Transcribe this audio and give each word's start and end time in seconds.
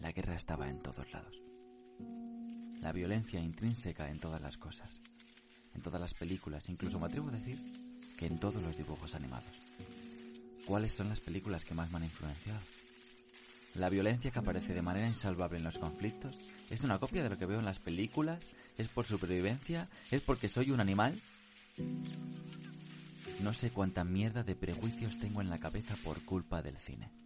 La 0.00 0.12
guerra 0.12 0.36
estaba 0.36 0.68
en 0.68 0.80
todos 0.80 1.10
lados. 1.12 1.34
La 2.80 2.92
violencia 2.92 3.40
intrínseca 3.40 4.10
en 4.10 4.20
todas 4.20 4.40
las 4.40 4.58
cosas. 4.58 5.00
En 5.74 5.82
todas 5.82 6.00
las 6.00 6.14
películas, 6.14 6.68
incluso 6.68 7.00
me 7.00 7.06
atrevo 7.06 7.28
a 7.28 7.32
decir 7.32 7.58
que 8.16 8.26
en 8.26 8.38
todos 8.38 8.62
los 8.62 8.76
dibujos 8.76 9.14
animados. 9.14 9.50
¿Cuáles 10.66 10.94
son 10.94 11.08
las 11.08 11.20
películas 11.20 11.64
que 11.64 11.74
más 11.74 11.90
me 11.90 11.96
han 11.96 12.04
influenciado? 12.04 12.60
La 13.74 13.88
violencia 13.90 14.30
que 14.30 14.38
aparece 14.38 14.72
de 14.72 14.82
manera 14.82 15.08
insalvable 15.08 15.58
en 15.58 15.64
los 15.64 15.78
conflictos 15.78 16.38
es 16.70 16.82
una 16.82 16.98
copia 16.98 17.22
de 17.22 17.30
lo 17.30 17.36
que 17.36 17.46
veo 17.46 17.58
en 17.58 17.64
las 17.64 17.80
películas, 17.80 18.38
es 18.78 18.88
por 18.88 19.04
supervivencia, 19.04 19.88
es 20.10 20.22
porque 20.22 20.48
soy 20.48 20.70
un 20.70 20.80
animal. 20.80 21.20
No 23.40 23.52
sé 23.52 23.70
cuánta 23.70 24.04
mierda 24.04 24.44
de 24.44 24.54
prejuicios 24.54 25.18
tengo 25.18 25.40
en 25.40 25.50
la 25.50 25.58
cabeza 25.58 25.96
por 26.04 26.24
culpa 26.24 26.62
del 26.62 26.76
cine. 26.78 27.23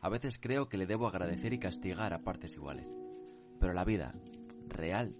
A 0.00 0.08
veces 0.08 0.38
creo 0.38 0.68
que 0.68 0.76
le 0.76 0.86
debo 0.86 1.06
agradecer 1.06 1.52
y 1.52 1.58
castigar 1.58 2.12
a 2.12 2.22
partes 2.22 2.54
iguales. 2.54 2.96
Pero 3.58 3.72
la 3.72 3.84
vida 3.84 4.14
real 4.68 5.16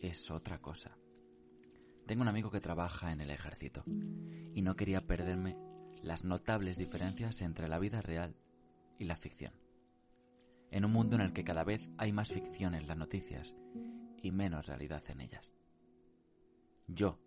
es 0.00 0.30
otra 0.30 0.60
cosa. 0.60 0.96
Tengo 2.06 2.22
un 2.22 2.28
amigo 2.28 2.50
que 2.50 2.60
trabaja 2.60 3.12
en 3.12 3.20
el 3.20 3.30
ejército 3.30 3.84
y 4.54 4.62
no 4.62 4.76
quería 4.76 5.06
perderme 5.06 5.56
las 6.02 6.24
notables 6.24 6.76
diferencias 6.76 7.40
entre 7.42 7.68
la 7.68 7.78
vida 7.78 8.02
real 8.02 8.34
y 8.98 9.04
la 9.04 9.16
ficción. 9.16 9.52
En 10.70 10.84
un 10.84 10.92
mundo 10.92 11.16
en 11.16 11.22
el 11.22 11.32
que 11.32 11.44
cada 11.44 11.64
vez 11.64 11.88
hay 11.98 12.12
más 12.12 12.28
ficción 12.28 12.74
en 12.74 12.86
las 12.86 12.96
noticias 12.96 13.54
y 14.22 14.30
menos 14.30 14.66
realidad 14.66 15.02
en 15.08 15.20
ellas. 15.20 15.54
Yo, 16.86 17.18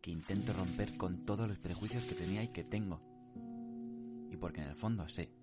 que 0.00 0.10
intento 0.10 0.52
romper 0.52 0.96
con 0.96 1.24
todos 1.24 1.48
los 1.48 1.58
prejuicios 1.58 2.04
que 2.04 2.14
tenía 2.14 2.42
y 2.42 2.48
que 2.48 2.64
tengo. 2.64 3.00
Y 4.30 4.36
porque 4.36 4.60
en 4.62 4.68
el 4.68 4.76
fondo 4.76 5.08
sé 5.08 5.37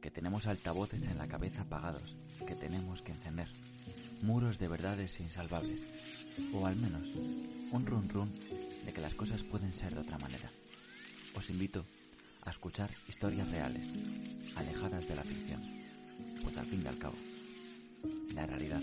que 0.00 0.10
tenemos 0.10 0.46
altavoces 0.46 1.06
en 1.08 1.18
la 1.18 1.28
cabeza 1.28 1.62
apagados, 1.62 2.16
que 2.46 2.54
tenemos 2.54 3.02
que 3.02 3.12
encender, 3.12 3.48
muros 4.22 4.58
de 4.58 4.68
verdades 4.68 5.20
insalvables, 5.20 5.80
o 6.52 6.66
al 6.66 6.76
menos 6.76 7.08
un 7.72 7.86
run 7.86 8.08
run 8.08 8.30
de 8.84 8.92
que 8.92 9.00
las 9.00 9.14
cosas 9.14 9.42
pueden 9.42 9.72
ser 9.72 9.94
de 9.94 10.00
otra 10.00 10.18
manera. 10.18 10.50
Os 11.36 11.50
invito 11.50 11.84
a 12.42 12.50
escuchar 12.50 12.90
historias 13.08 13.50
reales, 13.50 13.88
alejadas 14.56 15.06
de 15.06 15.16
la 15.16 15.22
ficción, 15.22 15.62
pues 16.42 16.56
al 16.56 16.66
fin 16.66 16.82
y 16.84 16.88
al 16.88 16.98
cabo, 16.98 17.16
la 18.34 18.46
realidad 18.46 18.82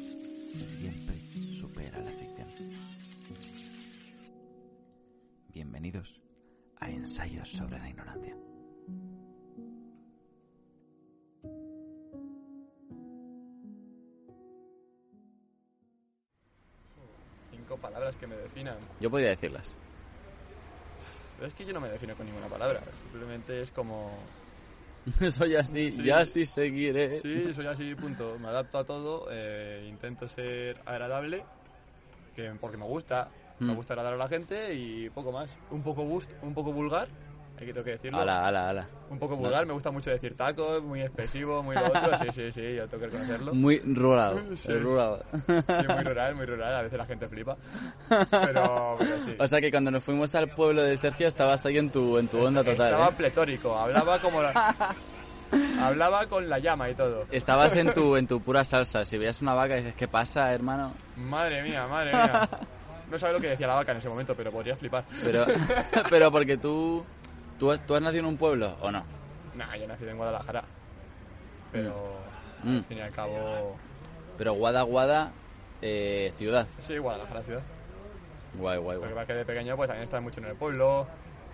siempre 0.80 1.20
supera 1.58 2.00
la 2.00 2.12
ficción. 2.12 2.48
Bienvenidos 5.54 6.22
a 6.80 6.92
Ensayos 6.92 7.50
sobre 7.50 7.80
la 7.80 7.90
Ignorancia. 7.90 8.36
Palabras 18.18 18.20
que 18.20 18.28
me 18.28 18.36
definan. 18.36 18.78
Yo 19.00 19.10
podría 19.10 19.30
decirlas. 19.30 19.74
Pero 21.36 21.48
es 21.48 21.54
que 21.54 21.66
yo 21.66 21.74
no 21.74 21.80
me 21.80 21.90
defino 21.90 22.16
con 22.16 22.26
ninguna 22.26 22.48
palabra. 22.48 22.82
Simplemente 23.04 23.62
es 23.62 23.72
como. 23.72 24.18
Soy 25.32 25.56
así, 25.56 25.92
Sí. 25.92 26.02
y 26.04 26.10
así 26.10 26.46
seguiré. 26.46 27.20
Sí, 27.22 27.54
soy 27.54 27.68
así, 27.68 27.96
punto. 27.96 28.38
Me 28.40 28.48
adapto 28.50 28.78
a 28.80 28.84
todo. 28.84 29.28
eh, 29.32 29.86
intento 29.88 30.28
ser 30.28 30.76
agradable. 30.86 31.44
Que, 32.36 32.52
porque 32.60 32.78
me 32.78 32.86
gusta. 32.86 33.30
Me 33.60 33.74
Mm. 33.74 33.76
gusta 33.76 33.94
agradar 33.94 34.14
a 34.14 34.18
la 34.18 34.28
gente 34.28 34.74
y 34.74 35.10
poco 35.10 35.32
más. 35.32 35.50
Un 35.72 35.82
poco 35.82 36.04
bust, 36.04 36.32
un 36.44 36.54
poco 36.54 36.72
vulgar. 36.74 37.08
Hay 37.60 37.66
que 37.66 37.74
tengo 37.74 37.84
que 37.86 37.92
decirlo. 37.92 38.20
Ala, 38.20 38.46
ala, 38.48 38.70
ala. 38.70 38.88
Un 39.10 39.18
poco 39.18 39.36
No. 39.36 39.42
vulgar. 39.42 39.66
Me 39.66 39.74
gusta 39.74 39.90
mucho 39.90 40.12
decir 40.12 40.38
tacos, 40.38 40.84
muy 40.84 41.02
expresivo, 41.02 41.64
muy 41.64 41.76
lo 41.76 41.86
otro. 41.88 42.18
Sí, 42.20 42.28
sí, 42.34 42.52
sí, 42.52 42.76
yo 42.76 42.88
tengo 42.88 43.02
que 43.02 43.10
reconocerlo. 43.10 43.54
Muy 43.54 43.80
rural. 43.80 44.46
Sí. 44.58 44.74
rural. 44.74 45.24
Sí, 45.34 45.94
muy 45.94 46.04
rural, 46.04 46.36
muy 46.36 46.46
rural. 46.46 46.76
A 46.76 46.82
veces 46.84 46.98
la 46.98 47.06
gente 47.06 47.28
flipa. 47.28 47.58
Pero, 48.10 48.96
pero 49.00 49.18
sí. 49.26 49.36
O 49.40 49.48
sea 49.48 49.60
que 49.60 49.72
cuando 49.72 49.90
nos 49.92 50.04
fuimos 50.04 50.34
al 50.36 50.50
pueblo 50.50 50.84
de 50.84 50.98
Sergio 50.98 51.28
estabas 51.28 51.66
ahí 51.66 51.78
en 51.78 51.90
tu, 51.90 52.18
en 52.18 52.28
tu 52.28 52.40
onda 52.44 52.64
total. 52.64 52.88
Estaba 52.90 53.08
¿eh? 53.10 53.14
pletórico, 53.18 53.76
hablaba 53.76 54.20
como 54.20 54.42
la... 54.44 54.76
hablaba 55.82 56.28
con 56.28 56.48
la 56.50 56.60
llama 56.60 56.90
y 56.90 56.96
todo. 56.96 57.26
Estabas 57.32 57.76
en 57.76 57.94
tu, 57.94 58.16
en 58.18 58.28
tu 58.28 58.42
pura 58.42 58.64
salsa. 58.64 59.04
Si 59.06 59.18
veías 59.18 59.42
una 59.42 59.54
vaca 59.54 59.76
dices, 59.76 59.94
¿qué 59.96 60.08
pasa, 60.08 60.52
hermano? 60.54 60.94
Madre 61.16 61.64
mía, 61.64 61.88
madre 61.88 62.12
mía. 62.14 62.50
No 63.10 63.18
sabes 63.18 63.36
lo 63.36 63.42
que 63.42 63.48
decía 63.48 63.68
la 63.68 63.76
vaca 63.76 63.94
en 63.94 64.00
ese 64.00 64.10
momento, 64.10 64.36
pero 64.36 64.52
podrías 64.52 64.78
flipar. 64.78 65.06
Pero, 65.24 65.46
pero 66.10 66.30
porque 66.30 66.58
tú, 66.58 67.06
tú, 67.60 67.76
tú 67.80 67.96
has 67.96 68.02
nacido 68.02 68.22
en 68.22 68.26
un 68.28 68.38
pueblo, 68.38 68.76
¿o 68.82 68.92
no? 68.92 69.04
Nah, 69.56 69.76
yo 69.76 69.88
nací 69.88 70.06
en 70.06 70.18
Guadalajara. 70.18 70.64
Pero 71.72 72.18
Mm. 72.64 72.78
al 72.78 72.84
fin 72.86 72.98
y 72.98 73.02
al 73.02 73.12
cabo. 73.12 73.78
Pero 74.38 74.54
Guada, 74.54 74.82
Guada, 74.84 75.32
eh, 75.82 76.34
ciudad. 76.38 76.68
Sí, 76.80 76.98
Guadalajara 76.98 77.42
ciudad. 77.44 77.62
Guay, 78.56 78.78
guay, 78.80 78.98
Porque 78.98 79.14
guay. 79.14 79.24
va 79.24 79.28
que 79.28 79.34
de 79.36 79.46
pequeño 79.46 79.76
pues 79.76 79.88
también 79.88 80.04
estás 80.04 80.22
mucho 80.22 80.40
en 80.40 80.48
el 80.48 80.56
pueblo. 80.56 81.08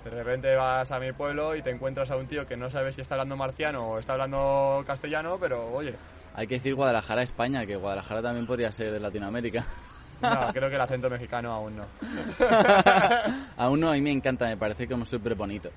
De 0.05 0.09
repente 0.09 0.55
vas 0.55 0.91
a 0.91 0.99
mi 0.99 1.11
pueblo 1.13 1.55
y 1.55 1.61
te 1.61 1.69
encuentras 1.71 2.09
a 2.11 2.17
un 2.17 2.27
tío 2.27 2.45
que 2.45 2.55
no 2.57 2.69
sabes 2.69 2.95
si 2.95 3.01
está 3.01 3.15
hablando 3.15 3.35
marciano 3.37 3.87
o 3.89 3.99
está 3.99 4.13
hablando 4.13 4.83
castellano, 4.85 5.37
pero 5.39 5.67
oye, 5.73 5.95
Hay 6.35 6.47
que 6.47 6.55
decir 6.55 6.73
Guadalajara, 6.75 7.21
España, 7.23 7.65
que 7.65 7.75
Guadalajara 7.75 8.21
también 8.21 8.47
podría 8.47 8.71
ser 8.71 8.91
de 8.91 8.99
Latinoamérica. 8.99 9.63
no, 10.23 10.53
creo 10.53 10.69
que 10.69 10.75
el 10.75 10.81
acento 10.81 11.09
mexicano 11.09 11.51
aún 11.51 11.75
no. 11.77 11.85
Aún 13.57 13.79
no, 13.79 13.89
a 13.89 13.93
mí 13.93 14.01
me 14.01 14.11
encanta, 14.11 14.47
me 14.47 14.57
parece 14.57 14.87
como 14.87 15.05
súper 15.05 15.35
bonito. 15.35 15.69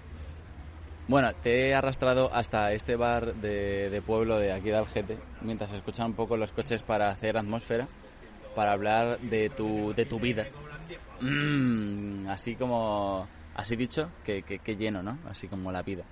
Bueno, 1.08 1.32
te 1.34 1.68
he 1.68 1.74
arrastrado 1.74 2.34
hasta 2.34 2.72
este 2.72 2.96
bar 2.96 3.36
de, 3.36 4.02
pueblo 4.04 4.38
de 4.38 4.52
aquí 4.52 4.70
de 4.70 4.76
Algete, 4.76 5.18
mientras 5.40 5.70
escuchan 5.72 6.06
un 6.06 6.14
poco 6.14 6.36
los 6.36 6.52
coches 6.52 6.82
para 6.82 7.10
hacer 7.10 7.36
atmósfera, 7.36 7.86
para 8.56 8.72
hablar 8.72 9.20
de 9.20 9.48
tu, 9.50 9.94
de 9.94 10.04
tu 10.04 10.18
vida. 10.18 10.46
Mm, 11.20 12.28
así 12.28 12.56
como, 12.56 13.28
así 13.54 13.76
dicho, 13.76 14.10
que, 14.24 14.42
que, 14.42 14.76
lleno, 14.76 15.00
¿no? 15.00 15.16
Así 15.30 15.46
como 15.46 15.70
la 15.70 15.82
vida. 15.82 16.02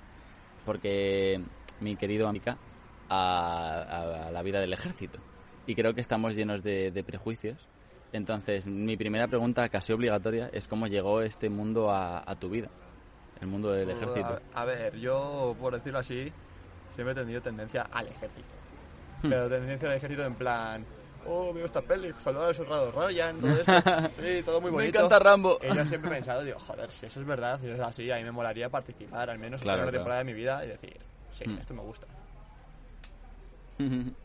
Porque 0.64 1.40
mi 1.80 1.96
querido 1.96 2.28
amiga 2.28 2.56
a, 3.08 4.26
a 4.28 4.30
la 4.30 4.42
vida 4.42 4.60
del 4.60 4.74
ejército. 4.74 5.18
Y 5.66 5.74
creo 5.74 5.92
que 5.94 6.02
estamos 6.02 6.36
llenos 6.36 6.62
de 6.62 7.04
prejuicios. 7.04 7.68
Entonces, 8.14 8.64
mi 8.66 8.96
primera 8.96 9.26
pregunta, 9.26 9.68
casi 9.68 9.92
obligatoria, 9.92 10.48
es 10.52 10.68
cómo 10.68 10.86
llegó 10.86 11.20
este 11.20 11.50
mundo 11.50 11.90
a, 11.90 12.22
a 12.24 12.36
tu 12.36 12.48
vida, 12.48 12.68
el 13.40 13.48
mundo 13.48 13.72
del 13.72 13.90
ejército. 13.90 14.38
A, 14.54 14.62
a 14.62 14.64
ver, 14.64 14.96
yo, 14.96 15.56
por 15.60 15.74
decirlo 15.74 15.98
así, 15.98 16.32
siempre 16.94 17.10
he 17.12 17.16
tenido 17.16 17.42
tendencia 17.42 17.82
al 17.90 18.06
ejército. 18.06 18.46
Hmm. 19.24 19.30
Pero 19.30 19.48
tendencia 19.50 19.90
al 19.90 19.96
ejército 19.96 20.24
en 20.24 20.34
plan, 20.36 20.86
oh, 21.26 21.52
veo 21.52 21.64
esta 21.64 21.82
peli, 21.82 22.12
Soldado 22.22 22.46
del 22.46 22.54
Soldado 22.54 22.92
Ryan, 22.92 23.36
todo 23.36 23.50
esto. 23.50 23.72
Sí, 24.22 24.42
todo 24.44 24.60
muy 24.60 24.70
Me 24.70 24.76
bonito. 24.76 24.98
encanta 24.98 25.18
Rambo. 25.18 25.58
Y 25.60 25.74
yo 25.74 25.84
siempre 25.84 26.10
he 26.10 26.14
pensado, 26.14 26.44
digo, 26.44 26.60
joder, 26.60 26.92
si 26.92 27.06
eso 27.06 27.20
es 27.20 27.26
verdad, 27.26 27.58
si 27.60 27.66
eso 27.66 27.74
es 27.74 27.80
así, 27.80 28.10
a 28.12 28.16
mí 28.18 28.22
me 28.22 28.30
molaría 28.30 28.68
participar, 28.68 29.28
al 29.28 29.40
menos 29.40 29.60
Claro, 29.60 29.78
en 29.78 29.82
una 29.82 29.90
claro. 29.90 29.98
temporada 30.02 30.18
de 30.20 30.24
mi 30.24 30.34
vida 30.34 30.64
y 30.64 30.68
decir, 30.68 30.96
sí, 31.32 31.44
Hmm. 31.48 31.58
esto 31.58 31.74
me 31.74 31.82
gusta. 31.82 32.06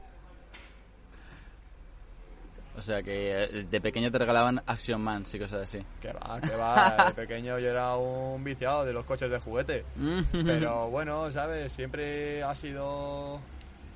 o 2.80 2.82
sea 2.82 3.04
que 3.04 3.44
eh, 3.44 3.66
de 3.70 3.82
pequeño 3.82 4.10
te 4.12 4.18
regalaban 4.18 4.62
Action 4.66 5.02
Man 5.02 5.24
y 5.32 5.38
cosas 5.40 5.62
así. 5.64 5.80
Que 6.02 6.12
va, 6.12 6.40
que 6.42 6.56
va, 6.56 7.06
de 7.10 7.14
pequeño 7.28 7.60
yo 7.60 7.70
era 7.70 7.96
un 7.98 8.44
viciado 8.44 8.86
de 8.86 8.94
los 8.94 9.06
coches 9.06 9.30
de 9.30 9.38
juguete. 9.40 9.86
Pero 10.32 10.90
bueno, 10.90 11.32
¿sabes? 11.32 11.72
Siempre 11.74 12.42
ha 12.44 12.56
sido... 12.56 13.40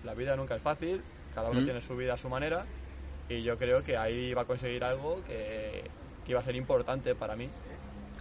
La 0.03 0.13
vida 0.13 0.35
nunca 0.35 0.56
es 0.56 0.62
fácil, 0.62 1.01
cada 1.33 1.50
uno 1.50 1.62
Mm. 1.62 1.65
tiene 1.65 1.81
su 1.81 1.95
vida 1.95 2.13
a 2.15 2.18
su 2.18 2.27
manera 2.30 2.65
y 3.30 3.41
yo 3.41 3.57
creo 3.57 3.81
que 3.83 3.95
ahí 3.95 4.33
va 4.33 4.41
a 4.41 4.45
conseguir 4.45 4.83
algo 4.83 5.24
que, 5.24 5.89
que 6.25 6.31
iba 6.31 6.41
a 6.41 6.44
ser 6.44 6.56
importante 6.57 7.15
para 7.15 7.36
mí. 7.38 7.50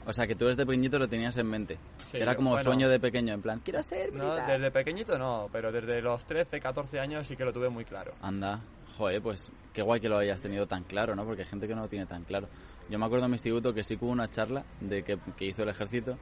O 0.07 0.13
sea, 0.13 0.27
que 0.27 0.35
tú 0.35 0.47
desde 0.47 0.67
pequeñito 0.67 0.99
lo 0.99 1.09
tenías 1.09 1.37
en 1.39 1.47
mente. 1.47 1.79
Sí, 2.07 2.17
Era 2.19 2.35
como 2.35 2.51
bueno. 2.51 2.65
sueño 2.65 2.89
de 2.89 2.99
pequeño, 2.99 3.35
en 3.35 3.43
plan, 3.43 3.61
quiero 3.65 3.83
ser 3.83 4.13
No, 4.13 4.25
militar. 4.25 4.59
desde 4.59 4.71
pequeñito 4.71 5.19
no, 5.19 5.49
pero 5.53 5.71
desde 5.71 6.03
los 6.03 6.25
13, 6.27 6.61
14 6.61 6.99
años 7.01 7.27
sí 7.27 7.37
que 7.37 7.45
lo 7.45 7.53
tuve 7.53 7.69
muy 7.69 7.85
claro. 7.85 8.13
Anda, 8.21 8.61
joder, 8.97 9.23
pues 9.23 9.51
qué 9.73 9.83
guay 9.83 10.01
que 10.01 10.09
lo 10.09 10.19
hayas 10.19 10.41
tenido 10.41 10.67
tan 10.67 10.85
claro, 10.85 11.15
¿no? 11.15 11.25
Porque 11.25 11.43
hay 11.43 11.49
gente 11.49 11.69
que 11.69 11.75
no 11.75 11.83
lo 11.83 11.89
tiene 11.89 12.07
tan 12.07 12.25
claro. 12.25 12.49
Yo 12.91 12.99
me 12.99 13.07
acuerdo 13.07 13.27
en 13.27 13.31
mi 13.31 13.37
instituto 13.37 13.73
que 13.73 13.85
sí 13.85 13.97
que 13.97 14.05
hubo 14.05 14.13
una 14.13 14.29
charla 14.29 14.65
de 14.81 15.03
que, 15.05 15.19
que 15.37 15.47
hizo 15.47 15.63
el 15.63 15.69
ejército 15.69 16.19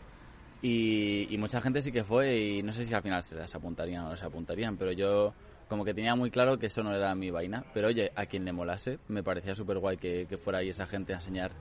y, 0.63 1.33
y 1.35 1.39
mucha 1.39 1.61
gente 1.61 1.81
sí 1.81 1.91
que 1.91 2.05
fue 2.05 2.37
y 2.39 2.63
no 2.63 2.73
sé 2.73 2.85
si 2.85 2.93
al 2.93 3.03
final 3.03 3.23
se 3.25 3.35
las 3.37 3.55
apuntarían 3.55 4.05
o 4.05 4.11
no 4.11 4.17
se 4.17 4.27
apuntarían, 4.27 4.77
pero 4.77 4.93
yo 4.93 5.33
como 5.69 5.85
que 5.85 5.95
tenía 5.95 6.15
muy 6.15 6.31
claro 6.31 6.59
que 6.59 6.67
eso 6.67 6.83
no 6.83 6.95
era 6.95 7.15
mi 7.15 7.31
vaina. 7.31 7.65
Pero 7.73 7.89
oye, 7.89 8.13
a 8.15 8.27
quien 8.27 8.45
le 8.45 8.53
molase, 8.53 8.99
me 9.09 9.23
parecía 9.23 9.55
súper 9.55 9.79
guay 9.79 9.97
que, 9.97 10.27
que 10.29 10.37
fuera 10.37 10.59
ahí 10.59 10.69
esa 10.69 10.87
gente 10.87 11.13
a 11.13 11.17
enseñar 11.17 11.53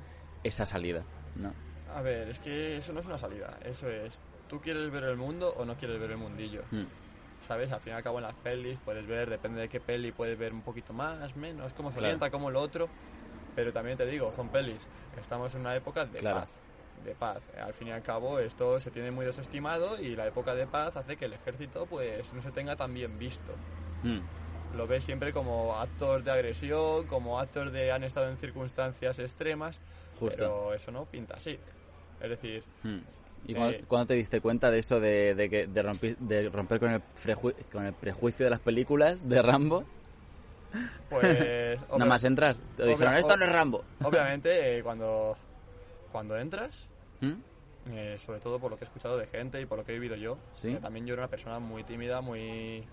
esa 0.43 0.65
salida, 0.65 1.05
¿no? 1.35 1.53
A 1.91 2.01
ver, 2.01 2.29
es 2.29 2.39
que 2.39 2.77
eso 2.77 2.93
no 2.93 2.99
es 2.99 3.05
una 3.07 3.17
salida, 3.17 3.57
eso 3.61 3.89
es, 3.89 4.21
¿tú 4.47 4.61
quieres 4.61 4.91
ver 4.91 5.03
el 5.05 5.17
mundo 5.17 5.53
o 5.55 5.65
no 5.65 5.75
quieres 5.75 5.99
ver 5.99 6.11
el 6.11 6.17
mundillo? 6.17 6.63
Mm, 6.71 6.85
¿Sabes? 7.39 7.71
Al 7.71 7.81
fin 7.81 7.93
y 7.93 7.95
al 7.95 8.03
cabo 8.03 8.19
en 8.19 8.23
las 8.25 8.35
pelis 8.35 8.79
puedes 8.79 9.07
ver, 9.07 9.29
depende 9.29 9.61
de 9.61 9.69
qué 9.69 9.81
peli, 9.81 10.11
puedes 10.11 10.37
ver 10.37 10.53
un 10.53 10.63
poquito 10.63 10.93
más, 10.93 11.35
menos, 11.35 11.73
cómo 11.73 11.91
se 11.91 11.99
Claro. 11.99 12.07
orienta, 12.07 12.31
cómo 12.31 12.51
lo 12.51 12.61
otro. 12.61 12.91
Pero 13.55 13.73
también 13.73 13.97
te 13.97 14.05
digo, 14.07 14.33
son 14.33 14.51
pelis. 14.51 14.89
Estamos 15.13 15.53
en 15.55 15.61
una 15.61 15.75
época 15.75 16.05
de 16.05 16.19
Claro. 16.19 16.41
paz. 16.41 16.51
De 16.95 17.15
paz. 17.15 17.49
Al 17.55 17.73
fin 17.73 17.89
y 17.89 17.91
al 17.91 18.03
cabo 18.03 18.39
esto 18.39 18.79
se 18.81 18.91
tiene 18.91 19.11
muy 19.11 19.25
desestimado 19.25 19.99
y 20.01 20.15
la 20.15 20.27
época 20.27 20.55
de 20.55 20.67
paz 20.67 20.97
hace 20.97 21.17
que 21.17 21.25
el 21.25 21.33
ejército 21.33 21.87
pues 21.87 22.33
no 22.33 22.41
se 22.41 22.51
tenga 22.51 22.75
tan 22.77 22.93
bien 22.93 23.17
visto. 23.19 23.61
mm, 24.03 24.29
Lo 24.69 24.87
ves 24.87 25.03
siempre 25.03 25.33
como 25.33 25.79
actos 25.79 26.23
de 26.23 26.31
agresión, 26.31 27.07
como 27.07 27.39
actos 27.39 27.71
de 27.71 27.91
han 27.91 28.03
estado 28.03 28.29
en 28.29 28.37
circunstancias 28.37 29.17
extremas, 29.19 29.81
Justo. 30.19 30.37
pero 30.37 30.73
eso 30.73 30.91
no 30.91 31.05
pinta 31.05 31.35
así. 31.35 31.57
Es 32.21 32.29
decir, 32.29 32.63
mm. 32.83 32.97
¿Y 33.47 33.55
Eh, 33.55 33.83
cuándo, 33.87 34.07
te 34.07 34.15
diste 34.15 34.41
cuenta 34.41 34.69
de 34.69 34.79
eso 34.79 34.99
de, 34.99 35.33
de, 35.33 35.49
que, 35.49 35.65
de, 35.67 35.83
rompi- 35.83 36.17
de 36.17 36.49
romper 36.49 36.79
con 36.79 36.91
el, 36.91 37.01
con 37.71 37.85
el 37.85 37.93
prejuicio 37.93 38.45
de 38.45 38.49
las 38.49 38.59
películas 38.59 39.27
de 39.27 39.41
Rambo? 39.41 39.85
pues... 41.09 41.79
Nada 41.91 42.05
más 42.05 42.23
entrar. 42.25 42.55
Te 42.77 42.85
dijeron, 42.85 43.13
esto 43.15 43.37
no 43.37 43.45
es 43.45 43.51
Rambo. 43.51 43.83
Obviamente, 44.03 44.77
eh, 44.77 44.83
cuando, 44.83 45.37
cuando 46.11 46.37
entras, 46.37 46.85
¿Mm? 47.21 47.33
eh, 47.91 48.17
sobre 48.19 48.39
todo 48.41 48.59
por 48.59 48.71
lo 48.71 48.77
que 48.77 48.83
he 48.83 48.87
escuchado 48.87 49.17
de 49.17 49.25
gente 49.27 49.61
y 49.61 49.65
por 49.65 49.77
lo 49.77 49.85
que 49.85 49.93
he 49.93 49.95
vivido 49.95 50.17
yo, 50.17 50.37
Sí. 50.55 50.75
también 50.81 51.05
yo 51.07 51.13
era 51.13 51.23
una 51.23 51.29
persona 51.29 51.59
muy 51.59 51.83
tímida, 51.83 52.19
muy 52.21 52.83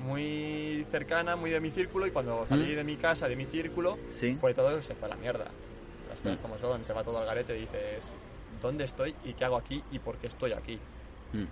muy 0.00 0.86
cercana, 0.90 1.36
muy 1.36 1.50
de 1.50 1.60
mi 1.60 1.70
círculo 1.70 2.06
y 2.06 2.10
cuando 2.10 2.44
salí 2.46 2.74
¿Mm? 2.74 2.76
de 2.76 2.84
mi 2.84 2.96
casa, 2.96 3.28
de 3.28 3.36
mi 3.36 3.46
círculo, 3.46 3.96
Sí. 4.10 4.34
fue 4.38 4.52
todo, 4.52 4.82
se 4.82 4.94
fue 4.94 5.06
a 5.06 5.10
la 5.10 5.16
mierda. 5.16 5.46
Las 6.16 6.20
cosas 6.22 6.38
Mm. 6.38 6.42
como 6.42 6.58
son, 6.58 6.84
se 6.84 6.92
va 6.92 7.02
todo 7.04 7.18
al 7.18 7.26
garete 7.26 7.56
y 7.56 7.60
dices, 7.60 8.04
¿dónde 8.60 8.84
estoy 8.84 9.14
y 9.24 9.32
qué 9.34 9.44
hago 9.44 9.56
aquí 9.56 9.82
y 9.90 9.98
por 9.98 10.16
qué 10.18 10.26
estoy 10.28 10.52
aquí? 10.52 10.78
Mm. 11.32 11.44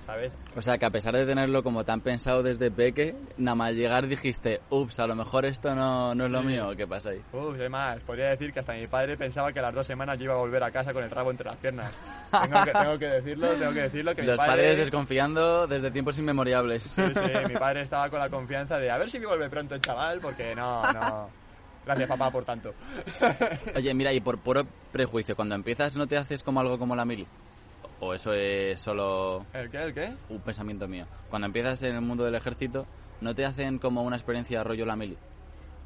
¿Sabes? 0.00 0.34
O 0.56 0.60
sea, 0.60 0.76
que 0.76 0.84
a 0.84 0.90
pesar 0.90 1.14
de 1.14 1.24
tenerlo 1.24 1.62
como 1.62 1.84
tan 1.84 2.00
pensado 2.00 2.42
desde 2.42 2.70
peque, 2.70 3.14
nada 3.38 3.54
más 3.54 3.72
llegar 3.72 4.06
dijiste, 4.08 4.60
ups, 4.68 4.98
a 4.98 5.06
lo 5.06 5.14
mejor 5.14 5.46
esto 5.46 5.72
no, 5.74 6.14
no 6.14 6.24
es 6.26 6.30
lo 6.32 6.40
Sí. 6.40 6.46
mío. 6.48 6.72
¿Qué 6.76 6.86
pasa 6.86 7.10
ahí? 7.10 7.22
Uf, 7.32 7.58
es 7.58 7.70
más, 7.70 8.00
podría 8.02 8.28
decir 8.30 8.52
que 8.52 8.58
hasta 8.60 8.74
mi 8.74 8.86
padre 8.88 9.16
pensaba 9.16 9.52
que 9.52 9.60
a 9.60 9.62
las 9.62 9.72
dos 9.74 9.86
semanas 9.86 10.18
yo 10.18 10.24
iba 10.24 10.34
a 10.34 10.38
volver 10.38 10.62
a 10.64 10.70
casa 10.72 10.92
con 10.92 11.04
el 11.04 11.10
rabo 11.10 11.30
entre 11.30 11.46
las 11.46 11.56
piernas. 11.56 11.92
Tengo 12.32 12.64
que, 12.64 12.72
tengo 12.72 12.98
que 12.98 13.06
decirlo, 13.06 13.48
tengo 13.54 13.72
que 13.72 13.80
decirlo 13.82 14.14
que 14.14 14.22
mi 14.22 14.28
Los 14.28 14.36
padre... 14.36 14.50
padres 14.52 14.76
desconfiando 14.78 15.66
desde 15.68 15.90
tiempos 15.92 16.18
inmemoriales. 16.18 16.82
Sí, 16.82 17.02
sí, 17.14 17.32
mi 17.48 17.54
padre 17.54 17.82
estaba 17.82 18.10
con 18.10 18.18
la 18.18 18.28
confianza 18.28 18.78
de 18.78 18.90
a 18.90 18.98
ver 18.98 19.08
si 19.08 19.18
me 19.20 19.26
vuelve 19.26 19.48
pronto 19.48 19.74
el 19.76 19.80
chaval, 19.80 20.18
porque 20.20 20.54
no, 20.56 20.92
no. 20.92 21.30
Gracias 21.84 22.08
papá 22.08 22.30
por 22.30 22.44
tanto. 22.44 22.74
Oye, 23.76 23.92
mira, 23.94 24.12
y 24.12 24.20
por 24.20 24.38
puro 24.38 24.64
prejuicio, 24.92 25.36
cuando 25.36 25.54
empiezas 25.54 25.96
no 25.96 26.06
te 26.06 26.16
haces 26.16 26.42
como 26.42 26.60
algo 26.60 26.78
como 26.78 26.96
la 26.96 27.04
mili. 27.04 27.26
O 28.00 28.14
eso 28.14 28.32
es 28.32 28.80
solo 28.80 29.44
¿El 29.52 29.70
qué? 29.70 29.82
¿El 29.82 29.94
qué? 29.94 30.14
un 30.28 30.40
pensamiento 30.40 30.88
mío. 30.88 31.06
Cuando 31.30 31.46
empiezas 31.46 31.82
en 31.82 31.94
el 31.94 32.00
mundo 32.00 32.24
del 32.24 32.34
ejército, 32.34 32.86
¿no 33.20 33.34
te 33.34 33.44
hacen 33.44 33.78
como 33.78 34.02
una 34.02 34.16
experiencia 34.16 34.62
rollo 34.64 34.86
la 34.86 34.96
mili? 34.96 35.16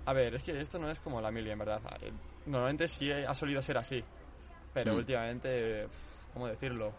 A 0.07 0.13
ver, 0.13 0.35
es 0.37 0.43
que 0.43 0.59
esto 0.59 0.79
no 0.79 0.91
es 0.91 0.99
como 1.01 1.21
la 1.21 1.31
mili, 1.31 1.51
en 1.51 1.59
verdad. 1.59 1.81
Eh, 2.03 2.13
Normalmente 2.47 2.89
sí 2.89 3.11
ha 3.13 3.35
solido 3.35 3.61
ser 3.61 3.77
así, 3.77 4.03
pero 4.73 4.95
Mm. 4.95 4.97
últimamente, 4.97 5.87
¿cómo 6.33 6.47
decirlo? 6.47 6.93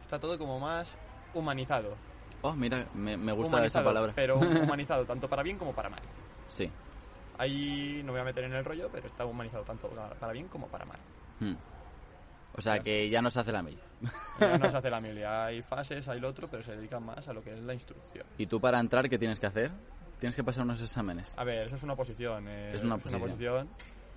Está 0.00 0.18
todo 0.18 0.38
como 0.38 0.58
más 0.58 0.96
humanizado. 1.34 1.94
Oh, 2.40 2.54
mira, 2.54 2.86
me, 2.94 3.16
me 3.16 3.32
gusta 3.32 3.56
humanizado, 3.56 3.82
esa 3.82 3.88
palabra. 3.90 4.12
Pero 4.16 4.38
humanizado, 4.62 5.04
tanto 5.04 5.28
para 5.28 5.42
bien 5.42 5.58
como 5.58 5.74
para 5.74 5.90
mal. 5.90 6.00
Sí. 6.46 6.70
Ahí 7.38 8.00
no 8.04 8.06
me 8.06 8.12
voy 8.12 8.20
a 8.20 8.24
meter 8.24 8.44
en 8.44 8.54
el 8.54 8.64
rollo, 8.64 8.88
pero 8.92 9.06
está 9.06 9.24
humanizado 9.24 9.64
tanto 9.64 9.88
para 10.18 10.32
bien 10.32 10.48
como 10.48 10.66
para 10.68 10.84
mal. 10.84 10.98
Mm. 11.40 11.54
O 12.56 12.60
sea, 12.60 12.80
que 12.80 13.08
ya 13.08 13.22
no 13.22 13.30
se 13.30 13.40
hace 13.40 13.52
la 13.52 13.62
mili. 13.62 13.78
Ya 14.40 14.58
no 14.58 14.70
se 14.70 14.76
hace 14.76 14.90
la 14.90 15.00
mili, 15.00 15.22
hay 15.22 15.62
fases, 15.62 16.08
hay 16.08 16.18
lo 16.20 16.28
otro, 16.28 16.48
pero 16.48 16.62
se 16.62 16.74
dedican 16.76 17.04
más 17.04 17.28
a 17.28 17.32
lo 17.32 17.42
que 17.42 17.52
es 17.52 17.60
la 17.60 17.74
instrucción. 17.74 18.26
¿Y 18.36 18.46
tú 18.46 18.60
para 18.60 18.80
entrar 18.80 19.08
qué 19.08 19.18
tienes 19.18 19.38
que 19.38 19.46
hacer? 19.46 19.70
Tienes 20.18 20.34
que 20.34 20.42
pasar 20.42 20.64
unos 20.64 20.80
exámenes. 20.82 21.34
A 21.36 21.44
ver, 21.44 21.66
eso 21.66 21.76
es 21.76 21.82
una 21.84 21.94
posición. 21.94 22.46
eh, 22.48 22.72
Es 22.74 22.82
una 22.82 22.96
posición. 22.98 23.20
posición 23.20 23.68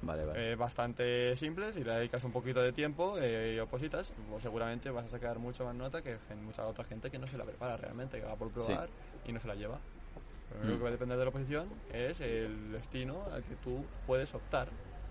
Vale, 0.01 0.25
vale. 0.25 0.51
eh, 0.51 0.55
bastante 0.55 1.35
simple. 1.35 1.71
Si 1.73 1.83
le 1.83 1.93
dedicas 1.93 2.23
un 2.23 2.31
poquito 2.31 2.59
de 2.61 2.71
tiempo 2.73 3.17
eh, 3.19 3.53
y 3.55 3.59
opositas, 3.59 4.11
pues 4.29 4.41
seguramente 4.41 4.89
vas 4.89 5.05
a 5.05 5.09
sacar 5.09 5.37
mucho 5.37 5.63
más 5.65 5.75
nota 5.75 6.01
que 6.01 6.17
mucha 6.41 6.65
otra 6.65 6.83
gente 6.85 7.11
que 7.11 7.19
no 7.19 7.27
se 7.27 7.37
la 7.37 7.45
prepara 7.45 7.77
realmente, 7.77 8.19
que 8.19 8.25
va 8.25 8.35
por 8.35 8.49
probar 8.51 8.89
y 9.25 9.31
no 9.31 9.39
se 9.39 9.47
la 9.47 9.53
lleva. 9.55 9.79
Lo 10.61 10.67
único 10.67 10.73
Mm. 10.73 10.77
que 10.77 10.83
va 10.83 10.87
a 10.89 10.91
depender 10.91 11.17
de 11.17 11.23
la 11.23 11.29
oposición 11.29 11.67
es 11.93 12.19
el 12.21 12.71
destino 12.71 13.23
al 13.33 13.43
que 13.43 13.55
tú 13.57 13.85
puedes 14.05 14.33
optar. 14.35 14.67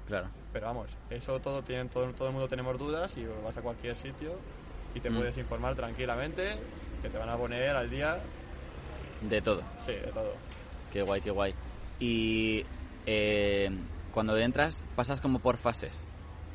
Claro. 0.06 0.28
Pero 0.52 0.66
vamos, 0.66 0.90
eso 1.08 1.40
todo 1.40 1.62
tienen 1.62 1.88
todo, 1.88 2.10
todo 2.12 2.28
el 2.28 2.32
mundo 2.34 2.48
tenemos 2.48 2.76
dudas 2.78 3.16
y 3.16 3.24
vas 3.44 3.56
a 3.56 3.62
cualquier 3.62 3.94
sitio 3.96 4.32
y 4.94 5.00
te 5.00 5.08
Mm. 5.10 5.16
puedes 5.16 5.36
informar 5.38 5.74
tranquilamente 5.76 6.56
que 7.02 7.08
te 7.08 7.16
van 7.18 7.28
a 7.28 7.36
poner 7.36 7.76
al 7.76 7.88
día, 7.88 8.18
De 9.22 9.40
todo. 9.40 9.62
sí, 9.78 9.92
de 9.92 10.10
todo. 10.12 10.34
Qué 10.92 11.02
guay, 11.02 11.20
qué 11.20 11.30
guay. 11.30 11.54
Y 12.00 12.64
eh, 13.06 13.70
cuando 14.12 14.36
entras, 14.36 14.82
pasas 14.96 15.20
como 15.20 15.38
por 15.38 15.56
fases 15.56 16.06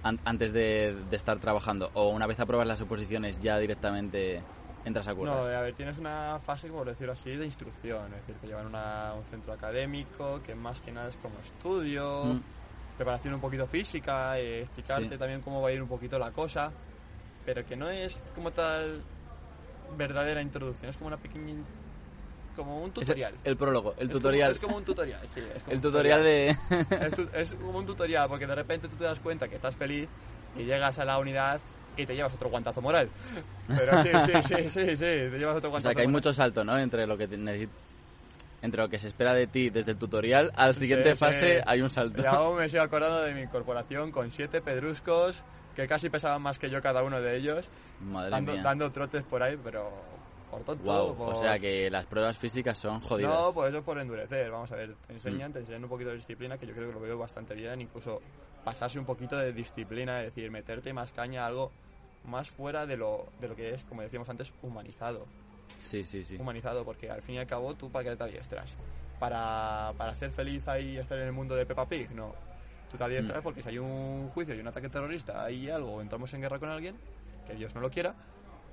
an- 0.04 0.20
antes 0.26 0.52
de, 0.54 0.96
de 1.10 1.16
estar 1.18 1.40
trabajando. 1.40 1.90
O 1.94 2.10
una 2.10 2.28
vez 2.28 2.40
apruebas 2.40 2.68
las 2.68 2.82
oposiciones, 2.82 3.40
ya 3.42 3.58
directamente 3.58 4.42
entras 4.86 5.08
a 5.08 5.14
currar. 5.16 5.36
No, 5.36 5.42
a 5.44 5.62
ver, 5.62 5.74
tienes 5.74 5.98
una 5.98 6.40
fase, 6.40 6.70
por 6.70 6.88
decirlo 6.88 7.12
así, 7.14 7.36
de 7.36 7.46
instrucción. 7.46 8.06
Es 8.14 8.22
decir, 8.22 8.36
te 8.40 8.48
llevan 8.48 8.74
a 8.76 9.14
un 9.18 9.24
centro 9.26 9.52
académico 9.54 10.42
que 10.44 10.56
más 10.56 10.80
que 10.82 10.92
nada 10.92 11.10
es 11.10 11.16
como 11.18 11.38
estudio, 11.40 12.24
Mm. 12.26 12.42
preparación 12.98 13.34
un 13.34 13.42
poquito 13.42 13.68
física, 13.68 14.40
eh, 14.40 14.62
explicarte 14.62 15.10
Sí. 15.10 15.18
también 15.18 15.42
cómo 15.42 15.62
va 15.62 15.70
a 15.70 15.72
ir 15.74 15.82
un 15.82 15.90
poquito 15.90 16.18
la 16.20 16.32
cosa, 16.32 16.72
pero 17.46 17.66
que 17.66 17.76
no 17.76 17.90
es 17.90 18.24
como 18.34 18.52
tal 18.52 19.02
verdadera 19.98 20.42
introducción, 20.42 20.90
es 20.90 20.98
como 20.98 21.08
una 21.08 21.18
pequeña... 21.18 21.54
como 22.56 22.80
un 22.82 22.88
Es 22.90 22.94
tutorial. 22.94 23.34
el, 23.44 23.52
el 23.52 23.58
prólogo, 23.58 23.94
el 23.98 24.08
Es 24.08 24.14
tutorial. 24.14 24.48
Como, 24.50 24.54
es 24.54 24.60
como 24.60 24.78
un 24.78 24.86
tutorial, 24.86 25.28
sí. 25.28 25.40
es 25.42 25.62
como 25.64 25.72
el 25.72 25.76
un 25.78 25.82
tutorial 25.82 26.24
de... 26.24 26.50
es, 26.50 27.14
tu- 27.16 27.30
es 27.34 27.54
como 27.56 27.80
un 27.80 27.86
tutorial, 27.86 28.28
porque 28.30 28.48
de 28.48 28.56
repente 28.56 28.88
tú 28.88 28.96
te 28.96 29.04
das 29.04 29.20
cuenta 29.20 29.48
que 29.48 29.56
estás 29.56 29.76
feliz 29.76 30.08
y 30.58 30.64
llegas 30.64 30.98
a 31.00 31.06
la 31.06 31.18
unidad 31.20 31.60
y 31.98 32.06
te 32.06 32.16
llevas 32.16 32.34
otro 32.34 32.50
guantazo 32.50 32.82
moral. 32.82 33.10
Pero 33.68 34.02
sí, 34.04 34.10
sí, 34.26 34.44
sí, 34.44 34.70
sí, 34.70 34.90
sí, 34.92 34.98
te 34.98 35.38
llevas 35.38 35.56
otro 35.58 35.70
o 35.70 35.72
guantazo 35.72 35.82
sea, 35.90 35.96
que 35.96 36.02
hay 36.02 36.08
moral. 36.08 36.12
mucho 36.22 36.34
salto, 36.34 36.64
¿no? 36.64 36.78
Entre 36.78 37.06
lo 37.08 37.18
que 37.18 37.24
entre 38.62 38.82
lo 38.82 38.90
que 38.90 38.98
se 39.00 39.08
espera 39.10 39.34
de 39.34 39.48
ti 39.48 39.70
desde 39.70 39.92
el 39.92 39.98
tutorial 39.98 40.52
al 40.56 40.76
siguiente 40.76 41.12
Sí, 41.12 41.18
sí. 41.18 41.20
fase 41.20 41.62
hay 41.66 41.82
un 41.82 41.90
salto. 41.90 42.22
Y 42.22 42.26
aún 42.26 42.58
me 42.58 42.68
sigo 42.70 42.82
acordando 42.84 43.22
de 43.22 43.34
mi 43.34 43.42
incorporación 43.42 44.12
con 44.12 44.32
siete 44.32 44.62
pedruscos 44.62 45.42
que 45.76 45.88
casi 45.88 46.10
pesaban 46.10 46.42
más 46.42 46.58
que 46.58 46.70
yo 46.70 46.82
cada 46.82 47.04
uno 47.04 47.22
de 47.22 47.36
ellos, 47.36 47.70
Madre 48.02 48.32
dando, 48.32 48.54
mía. 48.54 48.64
dando 48.64 48.92
trotes 48.92 49.24
por 49.24 49.44
ahí, 49.44 49.60
pero 49.62 49.92
por 50.50 50.64
tonto. 50.64 50.84
Wow, 50.86 51.16
por- 51.18 51.34
o 51.34 51.36
sea 51.40 51.60
que 51.60 51.92
las 51.92 52.06
pruebas 52.06 52.38
físicas 52.38 52.78
son 52.78 53.02
jodidas. 53.02 53.32
No, 53.34 53.52
pues 53.54 53.72
eso 53.74 53.84
por 53.84 54.00
endurecer. 54.00 54.50
Vamos 54.50 54.72
a 54.72 54.76
ver, 54.78 54.96
te 55.06 55.14
enseñan, 55.14 55.52
te 55.52 55.60
enseñan 55.60 55.84
un 55.84 55.90
poquito 55.90 56.12
de 56.12 56.16
disciplina, 56.16 56.58
que 56.58 56.66
yo 56.66 56.74
creo 56.74 56.88
que 56.88 56.94
lo 56.94 57.02
veo 57.02 57.18
bastante 57.18 57.54
bien. 57.56 57.82
Incluso 57.82 58.22
pasarse 58.66 59.00
un 59.00 59.06
poquito 59.06 59.38
de 59.38 59.54
disciplina, 59.54 60.20
es 60.20 60.34
decir, 60.36 60.52
meterte 60.52 60.92
más 60.92 61.12
caña 61.14 61.44
a 61.44 61.48
algo 61.48 61.72
más 62.26 62.50
fuera 62.50 62.86
de 62.86 62.98
lo, 62.98 63.28
de 63.40 63.48
lo 63.48 63.56
que 63.56 63.76
es, 63.76 63.84
como 63.84 64.02
decíamos 64.02 64.28
antes, 64.28 64.52
humanizado. 64.64 65.26
Sí, 65.82 66.04
sí, 66.04 66.24
sí. 66.26 66.36
Humanizado, 66.38 66.84
porque 66.84 67.10
al 67.10 67.22
fin 67.22 67.36
y 67.36 67.38
al 67.38 67.46
cabo, 67.48 67.76
¿tú 67.76 67.90
para 67.92 68.10
qué 68.10 68.16
te 68.16 68.24
adiestras? 68.24 68.74
¿Para, 69.20 69.94
para 69.98 70.14
ser 70.16 70.32
feliz 70.32 70.68
ahí 70.68 70.94
y 70.94 70.98
estar 70.98 71.18
en 71.20 71.28
el 71.28 71.32
mundo 71.32 71.56
de 71.56 71.66
Peppa 71.66 71.88
Pig? 71.88 72.10
No. 72.12 72.34
Tú 72.92 72.98
te 72.98 73.04
adiestras 73.04 73.40
Mm. 73.40 73.44
porque 73.44 73.62
si 73.62 73.70
hay 73.70 73.78
un 73.78 74.30
juicio 74.34 74.56
y 74.56 74.60
un 74.60 74.68
ataque 74.68 74.90
terrorista, 74.90 75.44
hay 75.46 75.70
algo, 75.70 76.02
entramos 76.02 76.34
en 76.34 76.42
guerra 76.42 76.58
con 76.60 76.70
alguien, 76.70 76.96
que 77.46 77.54
Dios 77.54 77.76
no 77.76 77.82
lo 77.82 77.92
quiera, 77.92 78.16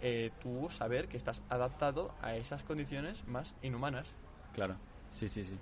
eh, 0.00 0.30
tú 0.42 0.68
saber 0.70 1.06
que 1.08 1.18
estás 1.18 1.42
adaptado 1.50 2.14
a 2.22 2.34
esas 2.36 2.62
condiciones 2.62 3.22
más 3.28 3.54
inhumanas. 3.62 4.08
Claro. 4.54 4.76
Sí, 5.12 5.28
sí, 5.28 5.44
sí. 5.44 5.58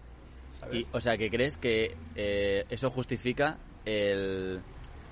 ¿sabes? 0.58 0.76
Y, 0.76 0.86
o 0.92 1.00
sea, 1.00 1.18
que 1.18 1.28
crees 1.28 1.56
que 1.56 1.96
eh, 2.14 2.64
eso 2.70 2.90
justifica 2.90 3.58
el 3.84 4.62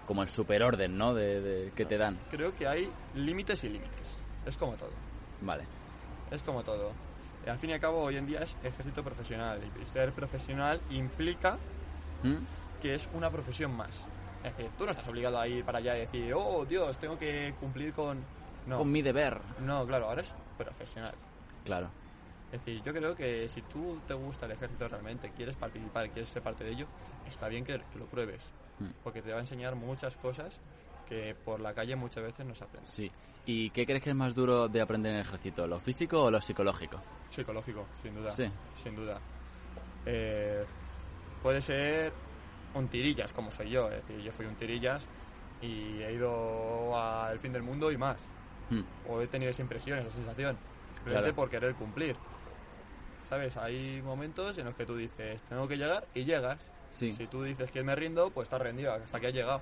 como 0.07 0.23
el 0.23 0.29
superorden, 0.31 0.97
¿no? 0.97 1.13
De, 1.15 1.41
de- 1.41 1.73
que 1.73 1.85
te 1.85 1.99
dan. 1.99 2.19
Creo 2.31 2.55
que 2.55 2.67
hay 2.67 2.91
límites 3.15 3.63
y 3.65 3.69
límites. 3.69 4.23
Es 4.47 4.57
como 4.57 4.73
todo. 4.75 4.91
Vale. 5.43 5.65
Es 6.31 6.41
como 6.43 6.63
todo. 6.63 6.93
Y 7.47 7.51
al 7.51 7.59
fin 7.59 7.71
y 7.71 7.73
al 7.75 7.81
cabo, 7.81 8.03
hoy 8.03 8.17
en 8.17 8.27
día 8.27 8.41
es 8.41 8.57
ejército 8.63 9.03
profesional. 9.05 9.61
Y 9.81 9.85
ser 9.85 10.13
profesional 10.13 10.81
implica 10.91 11.59
¿Mm? 12.23 12.37
que 12.81 12.95
es 12.95 13.09
una 13.13 13.31
profesión 13.31 13.73
más. 13.77 13.91
Es 14.43 14.57
decir, 14.57 14.71
tú 14.79 14.85
no 14.87 14.93
estás 14.93 15.07
obligado 15.09 15.39
a 15.39 15.47
ir 15.47 15.65
para 15.65 15.79
allá 15.79 15.97
y 15.97 16.01
decir, 16.01 16.33
oh 16.35 16.65
Dios, 16.65 16.97
tengo 16.99 17.19
que 17.19 17.55
cumplir 17.61 17.93
con. 17.93 18.23
No, 18.67 18.79
Con 18.79 18.91
mi 18.93 19.03
deber. 19.03 19.41
no, 19.61 19.87
claro, 19.87 20.07
ahora 20.09 20.23
es 20.23 20.33
profesional. 20.57 21.15
Claro. 21.65 21.91
Es 22.53 22.65
decir, 22.65 22.83
yo 22.83 22.93
creo 22.93 23.15
que 23.15 23.49
si 23.49 23.61
tú 23.63 24.01
te 24.07 24.15
gusta 24.15 24.47
el 24.47 24.53
ejército 24.53 24.89
realmente, 24.89 25.31
quieres 25.37 25.57
participar, 25.57 26.11
quieres 26.11 26.31
ser 26.31 26.43
parte 26.43 26.65
de 26.65 26.71
ello, 26.71 26.87
está 27.29 27.49
bien 27.49 27.65
que, 27.65 27.79
que 27.93 27.99
lo 27.99 28.07
pruebes. 28.07 28.43
Mm. 28.79 28.91
Porque 29.05 29.21
te 29.21 29.31
va 29.33 29.39
a 29.39 29.41
enseñar 29.41 29.75
muchas 29.75 30.17
cosas 30.17 30.59
que 31.07 31.35
por 31.45 31.61
la 31.61 31.75
calle 31.75 31.97
muchas 31.97 32.25
veces 32.25 32.47
no 32.47 32.55
se 32.55 32.65
aprenden. 32.65 32.91
Sí. 32.91 33.11
¿Y 33.47 33.71
qué 33.71 33.87
crees 33.87 34.03
que 34.03 34.11
es 34.11 34.17
más 34.17 34.35
duro 34.35 34.69
de 34.69 34.81
aprender 34.81 35.13
en 35.13 35.19
el 35.19 35.25
ejército? 35.25 35.67
¿Lo 35.67 35.81
físico 35.81 36.25
o 36.25 36.31
lo 36.31 36.41
psicológico? 36.41 37.01
Psicológico, 37.31 37.87
sin 38.03 38.15
duda. 38.15 38.33
Sí. 38.33 38.51
Sin 38.83 38.95
duda. 38.95 39.21
Eh, 40.05 40.65
puede 41.43 41.63
ser 41.63 42.13
un 42.75 42.89
tirillas, 42.89 43.33
como 43.33 43.51
soy 43.51 43.71
yo. 43.71 43.91
Es 43.91 44.07
decir, 44.07 44.23
yo 44.23 44.33
soy 44.33 44.47
un 44.47 44.55
tirillas 44.57 45.03
y 45.63 46.03
he 46.03 46.13
ido 46.13 46.95
al 46.99 47.39
fin 47.41 47.53
del 47.53 47.63
mundo 47.63 47.91
y 47.91 47.97
más. 47.97 48.19
Mm. 48.71 48.83
O 49.09 49.21
he 49.21 49.27
tenido 49.27 49.51
esa 49.51 49.63
impresión, 49.63 49.99
esa 49.99 50.11
sensación. 50.11 50.59
Claro. 51.05 51.35
por 51.35 51.49
querer 51.49 51.75
cumplir. 51.75 52.17
¿Sabes? 53.29 53.57
Hay 53.59 54.01
momentos 54.03 54.57
en 54.57 54.65
los 54.65 54.75
que 54.75 54.87
tú 54.87 54.97
dices, 54.97 55.43
tengo 55.49 55.69
que 55.69 55.77
llegar 55.77 56.07
y 56.15 56.25
llegas. 56.25 56.59
Sí. 56.91 57.13
Si 57.15 57.27
tú 57.27 57.43
dices 57.43 57.71
que 57.71 57.83
me 57.85 57.95
rindo, 57.95 58.31
pues 58.31 58.47
estás 58.47 58.61
rendido 58.63 58.93
hasta 58.95 59.21
que 59.21 59.27
has 59.27 59.35
llegado. 59.35 59.61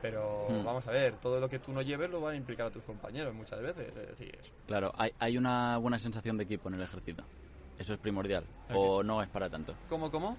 Pero 0.00 0.46
Mm. 0.48 0.64
vamos 0.64 0.86
a 0.86 0.92
ver, 0.92 1.14
todo 1.16 1.40
lo 1.40 1.48
que 1.48 1.58
tú 1.58 1.72
no 1.72 1.82
lleves 1.82 2.08
lo 2.10 2.20
van 2.20 2.34
a 2.34 2.36
implicar 2.36 2.66
a 2.66 2.70
tus 2.70 2.84
compañeros 2.84 3.34
muchas 3.34 3.60
veces. 3.60 3.88
Es 3.88 4.08
decir, 4.18 4.38
Claro, 4.68 4.92
hay, 4.96 5.10
hay 5.18 5.36
una 5.36 5.78
buena 5.78 5.98
sensación 5.98 6.36
de 6.36 6.44
equipo 6.44 6.68
en 6.68 6.74
el 6.76 6.82
ejército. 6.82 7.24
Eso 7.78 7.94
es 7.94 7.98
primordial. 7.98 8.44
¿O 8.72 9.02
no 9.02 9.20
es 9.20 9.28
para 9.28 9.50
tanto? 9.50 9.74
¿cómo, 9.88 10.10
cómo? 10.10 10.36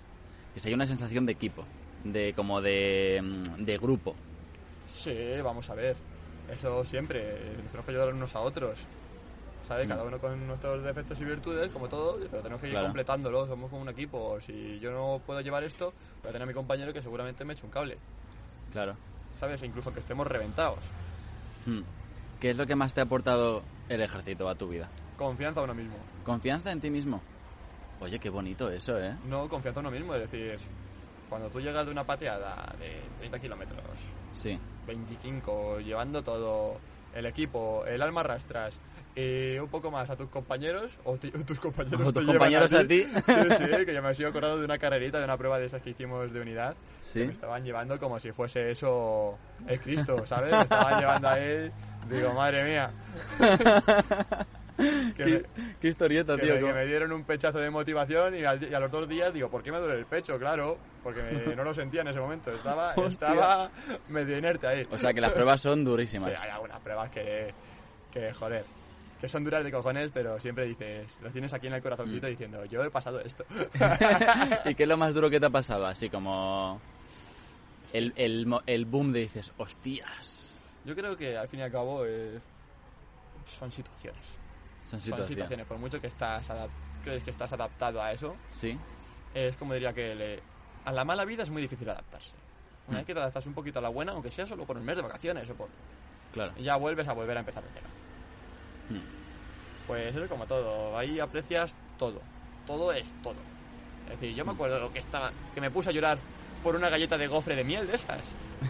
Que 0.53 0.59
si 0.61 0.69
hay 0.69 0.73
una 0.73 0.85
sensación 0.85 1.25
de 1.25 1.33
equipo. 1.33 1.65
De 2.05 2.33
como 2.33 2.61
de, 2.61 3.19
mm, 3.21 3.65
de 3.65 3.77
grupo. 3.77 4.15
Sí, 4.87 5.15
vamos 5.43 5.69
a 5.69 5.75
ver. 5.75 5.97
Eso 6.49 6.85
siempre. 6.85 7.33
Nos 7.57 7.67
tenemos 7.71 7.85
que 7.85 7.91
ayudar 7.91 8.13
unos 8.13 8.33
a 8.35 8.39
otros. 8.39 8.79
¿Sabes? 9.67 9.85
Mm. 9.85 9.89
Cada 9.89 10.03
uno 10.05 10.19
con 10.19 10.47
nuestros 10.47 10.83
defectos 10.83 11.19
y 11.19 11.25
virtudes, 11.25 11.69
como 11.69 11.89
todo, 11.89 12.17
pero 12.31 12.41
tenemos 12.41 12.61
que 12.61 12.67
ir 12.67 12.73
Claro. 12.73 12.87
completándolo. 12.87 13.45
Somos 13.47 13.69
como 13.69 13.81
un 13.81 13.89
equipo. 13.89 14.39
Si 14.41 14.79
yo 14.79 14.91
no 14.91 15.21
puedo 15.25 15.41
llevar 15.41 15.63
esto, 15.63 15.93
voy 16.21 16.29
a 16.29 16.31
tener 16.31 16.43
a 16.43 16.45
mi 16.45 16.53
compañero 16.53 16.93
que 16.93 17.01
seguramente 17.01 17.43
me 17.43 17.53
eche 17.53 17.65
un 17.65 17.71
cable. 17.71 17.97
Claro. 18.71 18.95
¿Sabes? 19.37 19.61
Incluso 19.63 19.93
que 19.93 19.99
estemos 19.99 20.25
reventados. 20.25 20.79
Mm. 21.65 21.81
¿Qué 22.39 22.51
es 22.51 22.57
lo 22.57 22.65
que 22.65 22.75
más 22.75 22.93
te 22.93 23.01
ha 23.01 23.03
aportado 23.03 23.61
el 23.89 24.01
ejército 24.01 24.47
a 24.47 24.55
tu 24.55 24.69
vida? 24.69 24.89
Confianza 25.17 25.59
a 25.59 25.63
uno 25.63 25.73
mismo. 25.73 25.95
¿Confianza 26.23 26.71
en 26.71 26.79
ti 26.79 26.89
mismo? 26.89 27.21
Oye, 27.99 28.19
qué 28.19 28.29
bonito 28.29 28.69
eso, 28.71 28.97
¿eh? 28.99 29.15
No, 29.27 29.49
confianza 29.49 29.79
en 29.81 29.87
uno 29.87 29.97
mismo. 29.97 30.13
Es 30.15 30.29
decir, 30.31 30.59
cuando 31.29 31.49
tú 31.49 31.59
llegas 31.59 31.85
de 31.87 31.91
una 31.91 32.03
pateada 32.05 32.73
de 32.79 33.01
30 33.17 33.39
kilómetros, 33.39 33.81
Sí. 34.33 34.57
25, 34.85 35.79
llevando 35.79 36.23
todo, 36.23 36.77
el 37.13 37.25
equipo, 37.25 37.85
el 37.85 38.01
alma 38.01 38.21
arrastras, 38.21 38.79
y 39.15 39.57
un 39.57 39.69
poco 39.69 39.89
más 39.89 40.09
a 40.09 40.15
tus 40.15 40.29
compañeros, 40.29 40.91
o 41.03 41.17
ti- 41.17 41.31
tus 41.31 41.59
compañeros, 41.59 42.01
O 42.01 42.05
te 42.13 42.19
tus 42.19 42.21
llevan 42.21 42.37
compañeros 42.37 42.73
a 42.73 42.87
ti. 42.87 43.03
Sí, 43.25 43.33
sí, 43.57 43.85
que 43.85 43.93
yo 43.93 44.01
me 44.03 44.13
sigo 44.13 44.29
acordado 44.29 44.59
de 44.59 44.65
una 44.65 44.77
carrerita, 44.77 45.17
de 45.17 45.25
una 45.25 45.37
prueba 45.37 45.57
de 45.59 45.65
esas 45.65 45.81
que 45.81 45.89
hicimos 45.91 46.31
de 46.31 46.39
unidad, 46.41 46.75
Sí. 47.03 47.21
que 47.21 47.25
me 47.27 47.33
estaban 47.33 47.63
llevando 47.63 47.99
como 47.99 48.19
si 48.19 48.31
fuese 48.31 48.69
eso 48.71 49.37
el 49.67 49.79
Cristo, 49.79 50.25
¿sabes? 50.25 50.51
Me 50.51 50.61
estaban 50.61 50.99
llevando 50.99 51.27
a 51.29 51.39
él, 51.39 51.71
digo, 52.09 52.33
madre 52.33 52.63
mía. 52.63 52.91
que, 54.77 55.25
me, 55.25 55.41
qué 55.81 55.87
historieta, 55.87 56.37
que 56.37 56.45
me- 56.53 56.59
que 56.59 56.73
me 56.73 56.85
dieron 56.85 57.11
un 57.11 57.23
pechazo 57.23 57.57
de 57.59 57.69
motivación 57.69 58.35
y, 58.35 58.43
al 58.45 58.63
y 58.69 58.73
a 58.73 58.79
los 58.79 58.91
dos 58.91 59.07
días 59.09 59.33
digo, 59.33 59.49
¿por 59.49 59.63
qué 59.63 59.71
me 59.71 59.79
duele 59.79 59.99
el 59.99 60.05
pecho? 60.05 60.37
Claro, 60.37 60.77
porque 61.03 61.21
me- 61.23 61.55
no 61.55 61.63
lo 61.63 61.73
sentía 61.73 62.01
en 62.01 62.09
ese 62.09 62.19
momento, 62.19 62.51
estaba, 62.51 62.93
Hostia. 62.95 63.27
estaba 63.29 63.71
medio 64.09 64.37
inerte 64.37 64.67
ahí. 64.67 64.83
O 64.91 64.97
sea 64.97 65.13
que 65.13 65.21
las 65.21 65.33
pruebas 65.33 65.61
son 65.61 65.79
Sí, 65.79 65.85
durísimas. 65.85 66.33
hay 66.39 66.49
algunas 66.49 66.79
pruebas 66.81 67.09
que, 67.09 67.53
que, 68.11 68.33
joder, 68.33 68.65
que 69.19 69.27
son 69.27 69.43
duras 69.43 69.63
de 69.63 69.71
cojones, 69.71 70.11
pero 70.13 70.39
siempre 70.39 70.65
dices, 70.65 71.07
lo 71.21 71.31
tienes 71.31 71.51
aquí 71.51 71.65
en 71.67 71.73
el 71.73 71.79
Mm. 71.79 71.83
corazoncito 71.83 72.27
diciendo, 72.27 72.63
yo 72.65 72.83
he 72.83 72.91
pasado 72.91 73.19
esto. 73.21 73.45
¿Y 74.65 74.75
qué 74.75 74.83
es 74.83 74.89
lo 74.89 74.97
más 74.97 75.13
duro 75.15 75.29
que 75.29 75.39
te 75.39 75.47
ha 75.47 75.49
pasado? 75.49 75.87
Así 75.87 76.07
como 76.09 76.79
el, 77.93 78.13
el, 78.15 78.45
mo- 78.45 78.61
el 78.67 78.85
boom 78.85 79.11
de 79.11 79.21
dices, 79.21 79.51
hostias. 79.57 80.55
yo 80.85 80.95
creo 80.95 81.17
que 81.17 81.35
al 81.35 81.47
fin 81.47 81.61
y 81.61 81.63
al 81.63 81.71
cabo 81.71 82.05
eh, 82.05 82.39
son 83.57 83.71
situaciones. 83.71 84.21
Son 84.89 84.99
Son 84.99 85.25
situaciones. 85.27 85.65
por 85.67 85.77
mucho 85.77 85.99
que 85.99 86.07
estás 86.07 86.43
crees 87.03 87.23
que 87.23 87.31
estás 87.31 87.51
adaptado 87.53 88.01
a 88.01 88.11
eso, 88.11 88.35
Sí. 88.49 88.77
es 89.33 89.55
como 89.57 89.73
diría 89.73 89.93
que 89.93 90.15
le- 90.15 90.41
a 90.85 90.91
la 90.91 91.03
mala 91.03 91.25
vida 91.25 91.43
es 91.43 91.49
muy 91.49 91.61
difícil 91.61 91.89
adaptarse. 91.89 92.31
Una 92.87 92.95
Mm. 92.95 92.99
vez 92.99 93.05
que 93.05 93.13
te 93.13 93.19
adaptas 93.19 93.45
un 93.45 93.53
poquito 93.53 93.79
a 93.79 93.81
la 93.81 93.89
buena, 93.89 94.13
aunque 94.13 94.31
sea 94.31 94.45
solo 94.45 94.65
por 94.65 94.77
un 94.77 94.85
mes 94.85 94.95
de 94.95 95.01
vacaciones 95.03 95.49
o 95.49 95.55
por... 95.55 95.69
Claro. 96.33 96.53
y 96.57 96.63
ya 96.63 96.75
vuelves 96.75 97.07
a 97.07 97.13
volver 97.13 97.35
a 97.37 97.39
empezar 97.39 97.63
de 97.63 97.69
cero. 97.73 97.87
Mm. 98.89 99.87
Pues 99.87 100.07
eso 100.13 100.23
es 100.23 100.29
como 100.29 100.45
todo, 100.45 100.97
ahí 100.97 101.19
aprecias 101.19 101.75
todo, 101.97 102.21
todo 102.65 102.91
es 102.93 103.11
todo. 103.23 103.35
Es 104.07 104.19
decir, 104.19 104.35
yo 104.35 104.45
me 104.45 104.53
acuerdo 104.53 104.79
lo 104.79 104.91
que 104.91 104.99
estaba, 104.99 105.31
que 105.53 105.61
me 105.61 105.69
puse 105.69 105.89
a 105.89 105.93
llorar 105.93 106.17
por 106.63 106.75
una 106.75 106.89
galleta 106.89 107.17
de 107.17 107.27
gofre 107.27 107.55
de 107.55 107.63
miel 107.63 107.87
de 107.87 107.95
esas. 107.95 108.21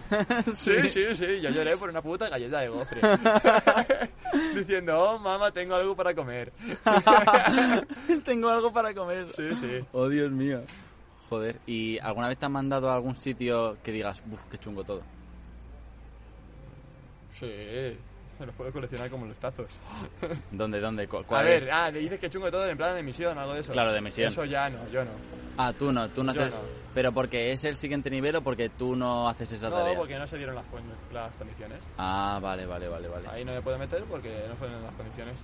Sí, 0.54 0.90
sí, 0.90 1.16
sí, 1.16 1.42
yo 1.42 1.50
lloré 1.50 1.78
por 1.78 1.90
una 1.90 2.02
puta 2.02 2.28
galleta 2.28 2.60
de 2.60 2.68
gofre. 2.68 3.00
Diciendo, 4.56 5.00
oh 5.00 5.20
mamá, 5.20 5.52
tengo 5.52 5.76
algo 5.76 5.96
para 5.96 6.14
comer. 6.14 6.52
Tengo 8.26 8.50
algo 8.50 8.72
para 8.74 8.94
comer. 8.94 9.32
Sí, 9.32 9.56
sí. 9.56 9.80
Oh, 9.94 10.10
Dios 10.10 10.30
mío. 10.32 10.62
Joder, 11.30 11.60
¿y 11.66 12.00
alguna 12.00 12.28
vez 12.28 12.38
te 12.38 12.46
han 12.46 12.52
mandado 12.52 12.90
a 12.90 12.96
algún 12.96 13.16
sitio 13.16 13.78
que 13.82 13.92
digas, 13.94 14.22
uff, 14.30 14.44
qué 14.52 14.58
chungo 14.58 14.84
todo? 14.84 15.02
Sí, 17.34 17.98
me 18.40 18.46
los 18.46 18.56
puedo 18.56 18.72
coleccionar 18.72 19.10
como 19.10 19.26
los 19.26 19.38
tazos. 19.40 19.68
¿Dónde, 20.52 20.80
dónde? 20.80 21.08
cu- 21.08 21.18
A 21.18 21.24
¿Cuál 21.24 21.46
ver, 21.46 21.64
es? 21.64 21.70
ah, 21.72 21.90
le 21.92 22.00
dices 22.00 22.20
que 22.20 22.30
chungo 22.30 22.50
todo 22.52 22.68
en 22.70 22.78
plan 22.78 22.96
de 22.96 23.04
misión, 23.04 23.38
algo 23.38 23.54
de 23.54 23.62
eso. 23.62 23.72
Claro, 23.72 23.92
de 23.94 24.02
misión. 24.02 24.28
Eso 24.28 24.46
ya 24.46 24.70
no, 24.70 24.88
yo 24.90 25.04
no. 25.06 25.12
Ah, 25.58 25.74
tú 25.78 25.92
no, 25.92 26.08
tú 26.10 26.24
no 26.24 26.34
Yo 26.34 26.42
haces... 26.42 26.54
no. 26.54 26.62
Pero 26.94 27.12
porque 27.12 27.52
es 27.52 27.64
el 27.64 27.76
siguiente 27.78 28.10
nivel 28.10 28.36
o 28.36 28.42
porque 28.42 28.70
tú 28.70 28.96
no 28.96 29.28
haces 29.30 29.52
esa 29.52 29.70
No, 29.70 29.76
tarea. 29.78 29.96
porque 29.98 30.18
no 30.18 30.26
se 30.26 30.38
dieron 30.38 30.56
las, 30.56 30.66
las 31.14 31.32
condiciones. 31.36 31.80
Ah, 31.98 32.40
vale, 32.42 32.66
vale, 32.66 32.88
vale, 32.88 33.08
vale. 33.08 33.28
Ahí 33.30 33.46
no 33.46 33.54
me 33.54 33.62
puedo 33.62 33.78
meter 33.78 34.04
porque 34.06 34.46
no 34.48 34.56
fueron 34.56 34.82
las 34.84 34.94
condiciones. 34.96 35.38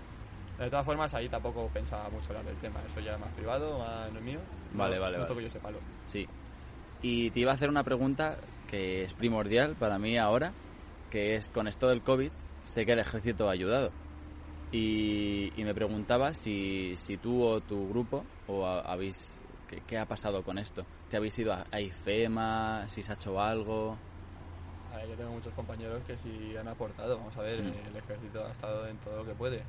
De 0.57 0.69
todas 0.69 0.85
formas, 0.85 1.13
ahí 1.13 1.27
tampoco 1.29 1.67
pensaba 1.73 2.09
mucho 2.09 2.29
hablar 2.29 2.45
del 2.45 2.55
tema. 2.57 2.79
Eso 2.87 2.99
ya 2.99 3.13
es 3.13 3.19
más 3.19 3.31
privado, 3.33 3.77
más 3.79 4.11
no 4.11 4.19
es 4.19 4.25
mío. 4.25 4.39
Vale, 4.73 4.95
no, 4.95 5.01
vale, 5.01 5.13
no 5.17 5.23
vale. 5.23 5.27
toco 5.27 5.41
yo 5.41 5.47
ese 5.47 5.59
palo. 5.59 5.77
Sí. 6.05 6.27
Y 7.01 7.31
te 7.31 7.39
iba 7.41 7.51
a 7.51 7.55
hacer 7.55 7.69
una 7.69 7.83
pregunta 7.83 8.37
que 8.69 9.03
es 9.03 9.13
primordial 9.13 9.75
para 9.75 9.99
mí 9.99 10.17
ahora, 10.17 10.53
que 11.11 11.35
es 11.35 11.49
con 11.49 11.67
esto 11.67 11.87
del 11.87 12.01
COVID, 12.01 12.31
sé 12.63 12.85
que 12.85 12.93
el 12.93 12.99
ejército 12.99 13.47
ha 13.47 13.51
ayudado. 13.51 13.91
Y, 14.71 15.51
y 15.59 15.63
me 15.63 15.73
preguntaba 15.73 16.33
si, 16.33 16.95
si 16.95 17.17
tú 17.17 17.43
o 17.43 17.61
tu 17.61 17.89
grupo 17.89 18.25
o 18.47 18.65
ha- 18.65 18.81
habéis... 18.81 19.39
¿qué, 19.67 19.81
qué 19.87 19.97
ha 19.99 20.05
pasado 20.05 20.41
con 20.43 20.57
esto? 20.57 20.83
Si 21.09 21.15
habéis 21.17 21.37
ido 21.37 21.53
a, 21.53 21.65
a 21.71 21.79
IFEMA, 21.79 22.87
si 22.89 23.03
se 23.03 23.11
ha 23.11 23.15
hecho 23.15 23.39
algo... 23.39 23.95
A 24.91 24.97
ver, 24.97 25.09
yo 25.09 25.15
tengo 25.15 25.31
muchos 25.31 25.53
compañeros 25.53 26.01
que 26.07 26.17
sí 26.17 26.55
han 26.57 26.67
aportado. 26.67 27.17
Vamos 27.17 27.35
a 27.37 27.41
ver, 27.41 27.61
Mm. 27.61 27.87
el 27.89 27.95
ejército 27.97 28.45
ha 28.45 28.51
estado 28.51 28.87
en 28.87 28.97
todo 28.97 29.17
lo 29.17 29.25
que 29.25 29.33
puede. 29.33 29.63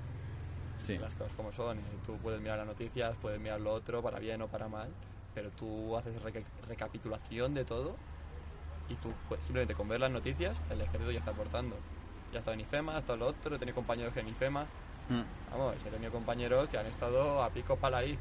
Sí, 0.78 0.96
Las 0.98 1.12
cosas 1.14 1.32
como 1.36 1.52
son. 1.52 1.78
tú 2.06 2.14
puedes 2.22 2.40
mirar 2.40 2.58
las 2.58 2.66
noticias, 2.66 3.14
puedes 3.22 3.40
mirar 3.40 3.60
lo 3.60 3.72
otro, 3.74 4.02
para 4.02 4.18
bien 4.18 4.40
o 4.42 4.48
para 4.48 4.68
mal. 4.68 4.88
Pero 5.34 5.50
tú 5.50 5.96
haces 5.96 6.20
reca- 6.22 6.42
recapitulación 6.68 7.54
de 7.54 7.64
todo. 7.64 7.94
Y 8.88 8.94
tú, 8.96 9.08
pues, 9.28 9.40
simplemente 9.42 9.74
con 9.74 9.88
ver 9.88 10.00
las 10.00 10.10
noticias, 10.10 10.56
el 10.70 10.80
ejército 10.80 11.10
ya 11.10 11.18
está 11.20 11.30
aportando. 11.30 11.76
Ya 12.35 12.41
estado 12.41 12.55
en 12.55 12.61
IFEMA, 12.61 12.97
ha 12.97 12.99
estado 12.99 13.19
lo 13.19 13.26
otro. 13.29 13.57
He 13.57 13.59
tenido 13.59 13.75
compañeros 13.75 14.12
que 14.12 14.21
en 14.21 14.29
IFEMA 14.29 14.67
Mm, 15.09 15.23
Vamos, 15.50 15.75
he 15.85 15.91
tenido 15.91 16.11
compañeros 16.11 16.69
que 16.69 16.79
han 16.79 16.87
estado 16.87 17.43
a 17.43 17.50
pico 17.50 17.76
pala 17.76 17.99
ahí. 17.99 18.19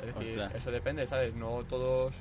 Es 0.00 0.06
decir, 0.14 0.40
Ostras. 0.40 0.54
eso 0.54 0.70
depende, 0.70 1.06
¿sabes? 1.06 1.34
No 1.34 1.64
todos 1.64 2.14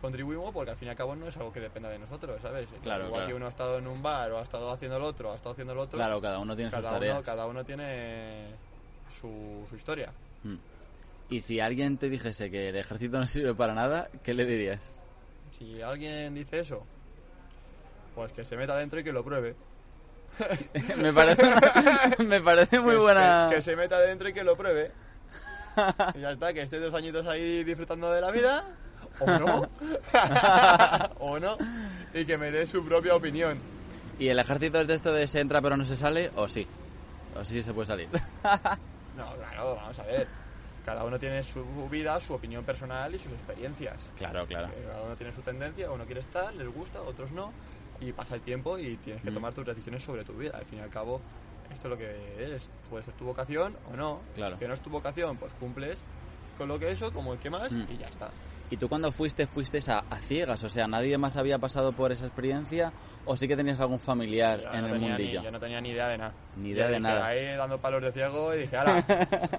contribuimos 0.00 0.52
porque 0.54 0.70
al 0.70 0.76
fin 0.76 0.86
y 0.88 0.90
al 0.92 0.96
cabo 0.96 1.14
no 1.16 1.26
es 1.26 1.36
algo 1.36 1.52
que 1.52 1.60
dependa 1.60 1.90
de 1.90 1.98
nosotros, 1.98 2.40
¿sabes? 2.40 2.68
Claro, 2.82 3.06
Igual 3.06 3.12
claro. 3.20 3.26
que 3.28 3.34
uno 3.34 3.46
ha 3.46 3.48
estado 3.50 3.78
en 3.78 3.86
un 3.86 4.00
bar 4.02 4.30
o 4.32 4.38
ha 4.38 4.42
estado 4.42 4.70
haciendo 4.70 4.98
lo 4.98 5.08
otro, 5.08 5.32
ha 5.32 5.34
estado 5.34 5.52
haciendo 5.52 5.74
lo 5.74 5.82
otro. 5.82 5.98
Claro, 5.98 6.20
cada 6.20 6.38
uno 6.38 6.54
tiene 6.54 6.70
sus 6.70 6.80
cada 6.80 6.92
tareas. 6.92 7.14
uno, 7.16 7.24
cada 7.24 7.46
uno 7.46 7.64
tiene 7.64 8.54
su, 9.10 9.66
su 9.68 9.76
historia. 9.76 10.12
Mm. 10.44 10.56
Y 11.30 11.40
si 11.40 11.60
alguien 11.60 11.98
te 11.98 12.08
dijese 12.08 12.50
que 12.50 12.70
el 12.70 12.76
ejército 12.76 13.18
no 13.18 13.26
sirve 13.26 13.54
para 13.54 13.74
nada, 13.74 14.08
¿qué 14.22 14.32
le 14.32 14.46
dirías? 14.46 14.80
Si 15.50 15.82
alguien 15.82 16.34
dice 16.34 16.60
eso, 16.60 16.86
pues 18.14 18.32
que 18.32 18.44
se 18.44 18.56
meta 18.56 18.72
adentro 18.74 19.00
y 19.00 19.04
que 19.04 19.12
lo 19.12 19.22
pruebe. 19.22 19.54
me 20.96 21.12
parece, 21.12 21.42
me 22.24 22.40
parece 22.40 22.80
muy 22.80 22.94
Que- 22.94 23.00
buena... 23.00 23.46
Que, 23.50 23.56
que 23.56 23.62
se 23.62 23.76
meta 23.76 23.96
adentro 23.96 24.28
y 24.28 24.32
que 24.32 24.44
lo 24.44 24.56
pruebe. 24.56 24.92
Y 26.14 26.20
ya 26.20 26.30
está, 26.32 26.52
que 26.52 26.62
esté 26.62 26.78
dos 26.80 26.92
añitos 26.94 27.26
ahí 27.26 27.62
disfrutando 27.64 28.10
de 28.10 28.20
la 28.20 28.30
vida. 28.30 28.64
O 29.20 29.26
no. 29.26 29.68
o 31.20 31.38
no. 31.38 31.56
Y 32.14 32.24
que 32.24 32.36
me 32.38 32.50
dé 32.50 32.66
su 32.66 32.84
propia 32.84 33.14
opinión. 33.14 33.58
¿Y 34.18 34.28
el 34.28 34.38
ejército 34.38 34.80
es 34.80 34.86
de 34.88 34.94
esto 34.94 35.12
de 35.12 35.26
se 35.28 35.40
entra 35.40 35.60
pero 35.62 35.76
no 35.76 35.84
se 35.84 35.94
sale? 35.96 36.30
¿O 36.36 36.48
sí? 36.48 36.66
¿O 37.36 37.44
sí 37.44 37.62
se 37.62 37.72
puede 37.72 37.86
salir? 37.86 38.08
No, 39.16 39.34
claro, 39.36 39.76
vamos 39.76 39.98
a 39.98 40.02
ver. 40.04 40.26
cada 40.84 41.04
uno 41.04 41.18
tiene 41.18 41.42
su 41.42 41.64
vida, 41.88 42.18
su 42.20 42.34
opinión 42.34 42.64
personal 42.64 43.14
y 43.14 43.18
sus 43.18 43.32
experiencias. 43.32 43.96
Claro, 44.16 44.46
claro. 44.46 44.68
Cada 44.86 45.02
uno 45.02 45.16
tiene 45.16 45.32
su 45.32 45.42
tendencia, 45.42 45.90
uno 45.90 46.04
quiere 46.04 46.20
estar, 46.20 46.52
les 46.54 46.68
gusta, 46.68 47.00
otros 47.02 47.30
no, 47.30 47.52
y 48.00 48.12
pasa 48.12 48.34
el 48.36 48.40
tiempo 48.42 48.78
y 48.78 48.96
tienes 48.96 49.22
que 49.22 49.30
Mm. 49.30 49.34
tomar 49.34 49.54
tus 49.54 49.66
decisiones 49.66 50.02
sobre 50.02 50.24
tu 50.24 50.32
vida. 50.34 50.52
Al 50.56 50.64
fin 50.64 50.78
y 50.78 50.82
al 50.82 50.90
cabo, 50.90 51.20
esto 51.72 51.88
es 51.88 51.90
lo 51.90 51.98
que 51.98 52.54
es. 52.54 52.68
Puede 52.90 53.04
ser 53.04 53.14
tu 53.14 53.24
vocación 53.24 53.76
o 53.92 53.96
no. 53.96 54.20
Claro. 54.34 54.58
Que 54.58 54.68
no 54.68 54.74
es 54.74 54.80
tu 54.80 54.90
vocación, 54.90 55.36
pues 55.36 55.52
cumples 55.54 55.98
con 56.56 56.68
lo 56.68 56.78
que 56.78 56.90
eso, 56.90 57.12
como 57.12 57.32
el 57.32 57.38
que 57.38 57.50
más, 57.50 57.72
Mm. 57.72 57.84
y 57.92 57.98
ya 57.98 58.06
está. 58.06 58.30
¿Y 58.70 58.76
tú 58.76 58.86
cuando 58.88 59.10
fuiste, 59.10 59.46
fuiste 59.46 59.78
a, 59.90 60.00
a 60.10 60.18
ciegas? 60.18 60.62
O 60.62 60.68
sea, 60.68 60.86
¿nadie 60.86 61.16
más 61.16 61.36
había 61.38 61.58
pasado 61.58 61.92
por 61.92 62.12
esa 62.12 62.26
experiencia? 62.26 62.92
¿O 63.24 63.34
sí 63.36 63.48
que 63.48 63.56
tenías 63.56 63.80
algún 63.80 63.98
familiar 63.98 64.60
Yo 64.60 64.72
en 64.74 64.80
no 64.82 64.94
el 64.94 65.00
mundillo? 65.00 65.40
Ni, 65.40 65.44
yo 65.46 65.50
no 65.50 65.58
tenía 65.60 65.80
ni 65.80 65.90
idea 65.90 66.08
de 66.08 66.18
nada. 66.18 66.32
Ni 66.56 66.68
Yo 66.70 66.74
idea 66.74 66.84
de 66.86 66.90
dije, 66.90 67.00
nada. 67.00 67.26
Ahí 67.26 67.44
dando 67.56 67.78
palos 67.80 68.02
de 68.02 68.12
ciego 68.12 68.54
y 68.54 68.58
dije, 68.60 68.76
¡hala! 68.76 69.04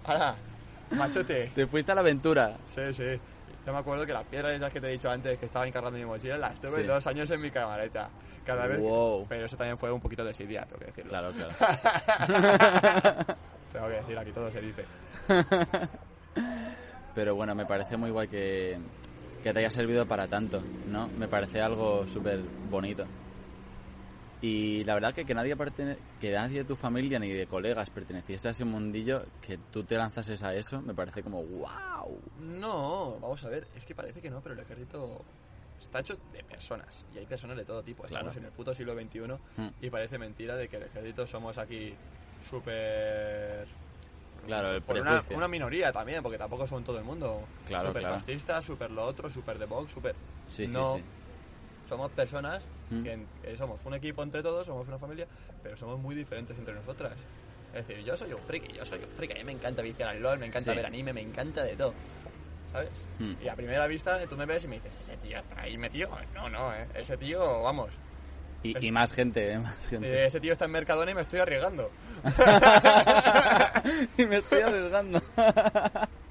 ¡hala! 0.06 0.36
¡Machote! 0.92 1.52
Te 1.56 1.66
fuiste 1.68 1.92
a 1.92 1.96
la 1.96 2.02
aventura. 2.02 2.58
Sí, 2.68 2.82
sí. 2.94 3.04
Yo 3.70 3.74
me 3.74 3.82
acuerdo 3.82 4.04
que 4.04 4.14
las 4.14 4.24
piedras 4.26 4.54
esas 4.54 4.74
que 4.74 4.82
te 4.82 4.88
he 4.88 4.92
dicho 4.94 5.12
antes 5.12 5.38
que 5.38 5.46
estaban 5.46 5.68
encargando 5.68 6.00
mi 6.00 6.04
mochila, 6.04 6.38
las 6.40 6.60
tuve 6.60 6.82
Sí. 6.82 6.88
dos 6.88 7.06
años 7.06 7.30
en 7.30 7.40
mi 7.40 7.52
camareta. 7.52 8.10
Cada 8.44 8.66
vez. 8.66 8.80
Wow. 8.80 9.28
Pero 9.30 9.46
eso 9.46 9.56
también 9.58 9.78
fue 9.78 9.92
un 9.92 10.02
poquito 10.02 10.24
de 10.24 10.30
desidia, 10.30 10.64
tengo 10.66 10.80
que 10.80 10.86
decirlo. 10.86 11.12
Claro, 11.12 11.32
claro. 11.32 11.54
Tengo 13.72 13.88
que 13.90 13.94
decir, 13.94 14.18
aquí 14.18 14.32
todo 14.32 14.50
se 14.50 14.62
dice. 14.62 14.86
Pero 17.14 17.36
bueno, 17.36 17.54
me 17.54 17.68
parece 17.68 17.96
muy 17.96 18.10
guay 18.10 18.28
que, 18.28 18.80
que 19.44 19.54
te 19.54 19.60
haya 19.60 19.70
servido 19.70 20.08
para 20.08 20.28
tanto, 20.28 20.64
¿no? 20.88 21.08
Me 21.10 21.28
parece 21.28 21.62
algo 21.62 22.08
súper 22.08 22.40
bonito. 22.72 23.04
Y 24.42 24.84
la 24.86 24.94
verdad 24.94 25.14
que, 25.14 25.26
que 25.26 25.34
nadie 25.34 25.56
pertene- 25.58 25.98
que 26.22 26.32
nadie 26.32 26.60
de 26.60 26.66
tu 26.66 26.76
familia 26.76 27.20
ni 27.20 27.30
de 27.30 27.46
colegas 27.46 27.90
perteneciese 27.90 28.48
a 28.48 28.52
ese 28.52 28.64
mundillo, 28.64 29.24
que 29.42 29.58
tú 29.58 29.84
te 29.84 29.96
lanzases 29.98 30.42
a 30.44 30.54
eso, 30.56 30.82
me 30.82 30.94
parece 30.94 31.22
como 31.24 31.44
wow. 31.44 32.18
No, 32.40 33.18
vamos 33.20 33.44
a 33.44 33.50
ver, 33.50 33.68
es 33.76 33.84
que 33.86 33.94
parece 33.96 34.22
que 34.22 34.30
no, 34.30 34.40
pero 34.42 34.54
el 34.56 34.62
ejército 34.62 35.22
está 35.80 36.00
hecho 36.00 36.18
de 36.32 36.42
personas. 36.44 37.04
Y 37.14 37.18
hay 37.18 37.26
personas 37.26 37.58
de 37.58 37.66
todo 37.66 37.84
tipo. 37.84 38.06
Estamos 38.06 38.32
Claro. 38.34 38.40
en 38.40 38.46
el 38.46 38.52
puto 38.54 38.74
siglo 38.74 38.94
XXI 38.96 39.34
Mm. 39.58 39.68
y 39.82 39.90
parece 39.90 40.18
mentira 40.18 40.56
de 40.56 40.70
que 40.70 40.78
el 40.78 40.84
ejército 40.84 41.28
somos 41.28 41.58
aquí 41.58 41.94
súper... 42.50 43.68
Claro, 44.46 44.74
el 44.74 44.82
por 44.82 44.98
una, 44.98 45.22
una 45.36 45.48
minoría 45.50 45.92
también, 45.92 46.24
porque 46.24 46.38
tampoco 46.38 46.66
son 46.66 46.84
todo 46.86 46.98
el 46.98 47.04
mundo. 47.04 47.44
Claro, 47.68 47.90
Súper 47.90 48.02
claro. 48.04 48.16
fascistas, 48.20 48.64
súper 48.66 48.90
lo 48.90 49.04
otro, 49.06 49.30
súper 49.30 49.60
de 49.60 49.66
Vox, 49.66 49.92
súper... 49.92 50.16
Sí, 50.48 50.66
sí, 50.66 50.72
no, 50.72 50.96
sí. 50.96 51.04
Somos 51.90 52.12
personas 52.12 52.64
Mm. 52.92 53.04
que, 53.04 53.20
que 53.44 53.56
somos 53.58 53.80
un 53.86 53.94
equipo 53.94 54.24
entre 54.24 54.42
todos, 54.42 54.66
somos 54.66 54.88
una 54.88 54.98
familia, 54.98 55.28
pero 55.62 55.78
somos 55.78 56.00
muy 56.00 56.16
diferentes 56.16 56.58
entre 56.58 56.74
nosotras. 56.74 57.14
Es 57.74 57.86
decir, 57.88 58.04
yo 58.04 58.18
soy 58.18 58.34
un 58.34 58.40
friki, 58.40 58.74
yo 58.74 58.84
soy 58.84 58.98
un 59.04 59.10
friki, 59.12 59.34
a 59.34 59.38
mí 59.38 59.44
me 59.44 59.52
encanta 59.52 59.84
viciar 59.84 60.10
al 60.10 60.20
LOL, 60.20 60.40
me 60.40 60.48
encanta 60.48 60.72
Sí. 60.72 60.76
ver 60.76 60.88
anime, 60.88 61.14
me 61.14 61.22
encanta 61.22 61.62
de 61.64 61.76
todo. 61.76 61.94
¿Sabes? 62.72 62.90
Mm. 63.20 63.34
Y 63.44 63.48
a 63.48 63.56
primera 63.56 63.86
vista 63.86 64.26
tú 64.28 64.36
me 64.38 64.46
ves 64.48 64.64
y 64.64 64.68
me 64.68 64.76
dices, 64.78 64.94
ese 65.02 65.18
tío 65.18 65.38
está 65.38 65.62
ahí 65.62 65.78
metido. 65.78 66.10
No, 66.34 66.50
no, 66.50 66.74
¿eh? 66.74 66.88
ese 66.96 67.16
tío, 67.18 67.62
vamos. 67.62 67.92
Y, 68.64 68.88
y 68.88 68.92
más 68.92 69.14
gente, 69.14 69.52
¿eh? 69.54 69.60
Más 69.60 69.88
gente. 69.88 70.08
eh, 70.12 70.26
ese 70.26 70.40
tío 70.40 70.52
está 70.54 70.66
en 70.66 70.72
Mercadona 70.72 71.12
y 71.12 71.14
me 71.16 71.22
estoy 71.22 71.40
arriesgando. 71.42 71.92
y 74.18 74.26
me 74.26 74.38
estoy 74.38 74.62
arriesgando. 74.62 75.22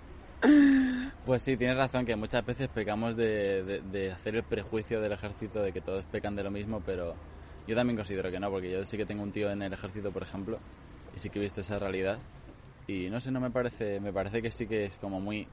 Pues 1.24 1.42
sí, 1.42 1.56
tienes 1.56 1.76
razón 1.76 2.06
que 2.06 2.16
muchas 2.16 2.44
veces 2.44 2.68
pecamos 2.68 3.16
de, 3.16 3.62
de- 3.64 3.80
de 3.82 4.10
hacer 4.12 4.36
el 4.36 4.42
prejuicio 4.44 5.00
del 5.00 5.12
ejército 5.12 5.62
de 5.62 5.72
que 5.72 5.80
todos 5.80 6.04
pecan 6.06 6.34
de 6.36 6.42
lo 6.42 6.50
mismo, 6.50 6.80
pero 6.80 7.16
yo 7.66 7.74
también 7.76 7.96
considero 7.96 8.30
que 8.30 8.40
no, 8.40 8.50
porque 8.50 8.70
yo 8.70 8.84
sí 8.84 8.96
que 8.96 9.04
tengo 9.04 9.22
un 9.22 9.32
tío 9.32 9.50
en 9.50 9.62
el 9.62 9.72
ejército, 9.72 10.10
por 10.12 10.22
ejemplo, 10.22 10.58
y 11.14 11.18
sí 11.18 11.28
que 11.28 11.38
he 11.38 11.42
visto 11.42 11.60
esa 11.60 11.78
realidad. 11.78 12.18
Y 12.86 13.10
no 13.10 13.20
sé, 13.20 13.30
no 13.30 13.40
me 13.40 13.50
parece, 13.50 14.00
me 14.00 14.12
parece 14.12 14.40
que 14.40 14.50
sí 14.50 14.66
que 14.66 14.84
es 14.84 14.96
como 14.96 15.20
muy, 15.20 15.46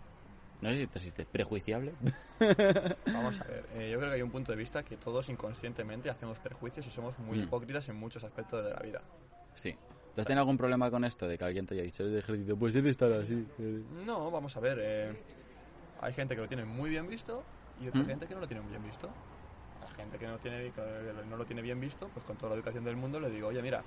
no 0.62 0.70
sé 0.70 0.78
si 0.78 0.84
esto 0.84 1.00
existe, 1.00 1.26
prejuiciable. 1.26 1.92
Vamos 3.14 3.40
a 3.42 3.44
ver, 3.46 3.66
eh, 3.74 3.90
yo 3.92 3.98
creo 4.00 4.10
que 4.12 4.16
hay 4.16 4.22
un 4.22 4.32
punto 4.32 4.52
de 4.54 4.58
vista 4.58 4.84
que 4.84 4.96
todos 4.98 5.28
inconscientemente 5.30 6.10
hacemos 6.10 6.40
perjuicios 6.40 6.88
y 6.88 6.92
somos 6.92 7.18
muy 7.20 7.40
Mm. 7.40 7.44
hipócritas 7.44 7.90
en 7.90 7.96
muchos 7.98 8.24
aspectos 8.24 8.64
de 8.64 8.72
la 8.72 8.80
vida. 8.80 9.02
Sí. 9.56 9.76
¿Tú 10.16 10.22
has 10.22 10.28
tenido 10.28 10.42
algún 10.42 10.58
problema 10.58 10.90
con 10.90 11.04
esto 11.04 11.28
de 11.28 11.38
que 11.38 11.44
alguien 11.44 11.66
te 11.68 11.74
haya 11.74 11.84
dicho 11.84 12.04
el 12.04 12.18
ejército? 12.18 12.56
Pues 12.56 12.74
debe 12.74 12.90
estar 12.90 13.12
así. 13.12 13.46
No, 14.06 14.32
vamos 14.32 14.56
a 14.56 14.60
ver. 14.62 14.78
eh, 14.82 15.14
hay 16.02 16.14
gente 16.14 16.36
que 16.36 16.42
lo 16.42 16.48
tiene 16.48 16.64
muy 16.66 16.90
bien 16.90 17.08
visto 17.08 17.44
y 17.82 17.88
otra 17.90 18.02
¿Mm? 18.02 18.06
gente 18.06 18.28
que 18.28 18.34
no 18.34 18.40
lo 18.40 18.48
tiene 18.48 18.62
muy 18.62 18.72
bien 18.72 18.84
visto. 18.86 19.10
A 19.82 19.86
la 19.90 19.92
gente 19.92 20.18
que 20.18 20.26
no, 20.28 20.38
tiene, 20.38 20.72
que 20.72 20.82
no 21.30 21.36
lo 21.36 21.46
tiene 21.46 21.62
bien 21.62 21.80
visto, 21.82 22.08
pues 22.14 22.26
con 22.26 22.38
toda 22.38 22.52
la 22.52 22.56
educación 22.56 22.86
del 22.86 22.96
mundo 22.96 23.20
le 23.20 23.30
digo, 23.30 23.50
oye, 23.50 23.62
mira, 23.62 23.84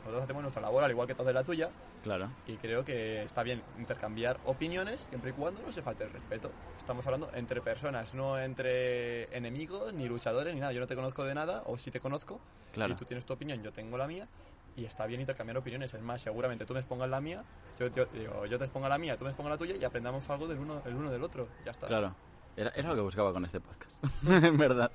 nosotros 0.00 0.24
hacemos 0.24 0.42
nuestra 0.42 0.62
labor 0.62 0.82
al 0.82 0.90
igual 0.90 1.06
que 1.06 1.14
tú 1.14 1.22
haces 1.22 1.34
la 1.34 1.44
tuya 1.44 1.68
Claro. 2.02 2.30
y 2.46 2.56
creo 2.56 2.82
que 2.82 3.22
está 3.24 3.42
bien 3.42 3.62
intercambiar 3.78 4.38
opiniones 4.46 4.98
siempre 5.10 5.30
y 5.30 5.32
cuando 5.34 5.60
no 5.60 5.70
se 5.72 5.82
falte 5.82 6.04
el 6.04 6.10
respeto. 6.10 6.50
Estamos 6.78 7.04
hablando 7.04 7.28
entre 7.34 7.60
personas, 7.60 8.14
no 8.14 8.38
entre 8.38 9.24
enemigos, 9.36 9.92
ni 9.92 10.08
luchadores, 10.08 10.54
ni 10.54 10.60
nada. 10.60 10.72
Yo 10.72 10.80
no 10.80 10.86
te 10.86 10.96
conozco 10.96 11.22
de 11.24 11.34
nada, 11.34 11.62
o 11.66 11.76
si 11.76 11.90
te 11.90 12.00
conozco, 12.00 12.40
Claro. 12.72 12.94
y 12.94 12.96
tú 12.96 13.04
tienes 13.04 13.26
tu 13.26 13.34
opinión, 13.34 13.62
yo 13.62 13.72
tengo 13.72 13.98
la 13.98 14.06
mía, 14.06 14.26
y 14.76 14.84
está 14.84 15.06
bien 15.06 15.20
intercambiar 15.20 15.58
opiniones. 15.58 15.92
Es 15.92 16.02
más, 16.02 16.22
seguramente 16.22 16.66
tú 16.66 16.74
me 16.74 16.80
expongas 16.80 17.08
la 17.08 17.20
mía, 17.20 17.44
yo, 17.78 17.88
yo, 17.88 18.06
digo, 18.06 18.46
yo 18.46 18.58
te 18.58 18.64
exponga 18.64 18.88
la 18.88 18.98
mía, 18.98 19.16
tú 19.16 19.24
me 19.24 19.30
expongas 19.30 19.52
la 19.52 19.58
tuya, 19.58 19.76
y 19.76 19.84
aprendamos 19.84 20.28
algo 20.30 20.46
del 20.46 20.58
uno, 20.58 20.82
el 20.84 20.94
uno 20.94 21.10
del 21.10 21.22
otro. 21.22 21.48
Ya 21.64 21.72
está. 21.72 21.86
Claro, 21.86 22.14
era, 22.56 22.70
era 22.70 22.88
lo 22.88 22.94
que 22.94 23.00
buscaba 23.00 23.32
con 23.32 23.44
este 23.44 23.60
podcast, 23.60 23.92
en 24.44 24.58
verdad. 24.58 24.90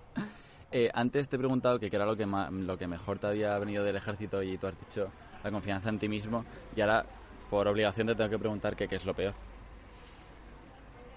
Eh, 0.71 0.89
antes 0.93 1.29
te 1.29 1.35
he 1.35 1.39
preguntado 1.39 1.79
que 1.79 1.89
qué 1.89 1.95
era 1.95 2.05
lo 2.05 2.17
que, 2.17 2.25
lo 2.25 2.77
que 2.77 2.87
mejor 2.87 3.19
te 3.19 3.27
había 3.27 3.57
venido 3.59 3.83
del 3.83 3.95
ejército 3.95 4.43
y 4.43 4.57
tú 4.57 4.67
has 4.67 4.79
dicho 4.79 5.09
la 5.43 5.51
confianza 5.51 5.89
en 5.89 5.99
ti 5.99 6.09
mismo 6.09 6.43
y 6.75 6.81
ahora 6.81 7.05
por 7.49 7.67
obligación 7.67 8.07
te 8.07 8.15
tengo 8.15 8.29
que 8.29 8.39
preguntar 8.39 8.75
qué 8.75 8.87
es 8.89 9.05
lo 9.05 9.13
peor. 9.13 9.33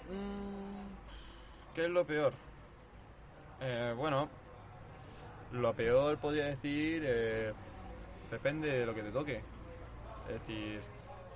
Mm, 0.08 1.74
¿Qué 1.74 1.84
es 1.84 1.90
lo 1.90 2.06
peor? 2.06 2.32
Eh, 3.60 3.94
bueno, 3.96 4.28
lo 5.52 5.74
peor 5.74 6.18
podría 6.18 6.46
decir, 6.46 7.02
eh, 7.04 7.52
depende 8.30 8.70
de 8.80 8.86
lo 8.86 8.94
que 8.94 9.02
te 9.02 9.10
toque. 9.10 9.42
Es 10.28 10.34
decir, 10.34 10.80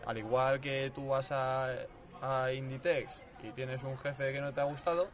al 0.07 0.19
igual 0.19 0.61
que 0.61 0.91
tú 0.95 1.09
vas 1.09 1.31
a, 1.33 1.69
a 2.21 2.53
Inditex 2.53 3.23
y 3.43 3.51
tienes 3.53 3.83
un 3.85 3.97
jefe 3.99 4.33
que 4.33 4.41
no 4.41 4.53
te 4.53 4.61
ha 4.61 4.65
gustado, 4.65 5.09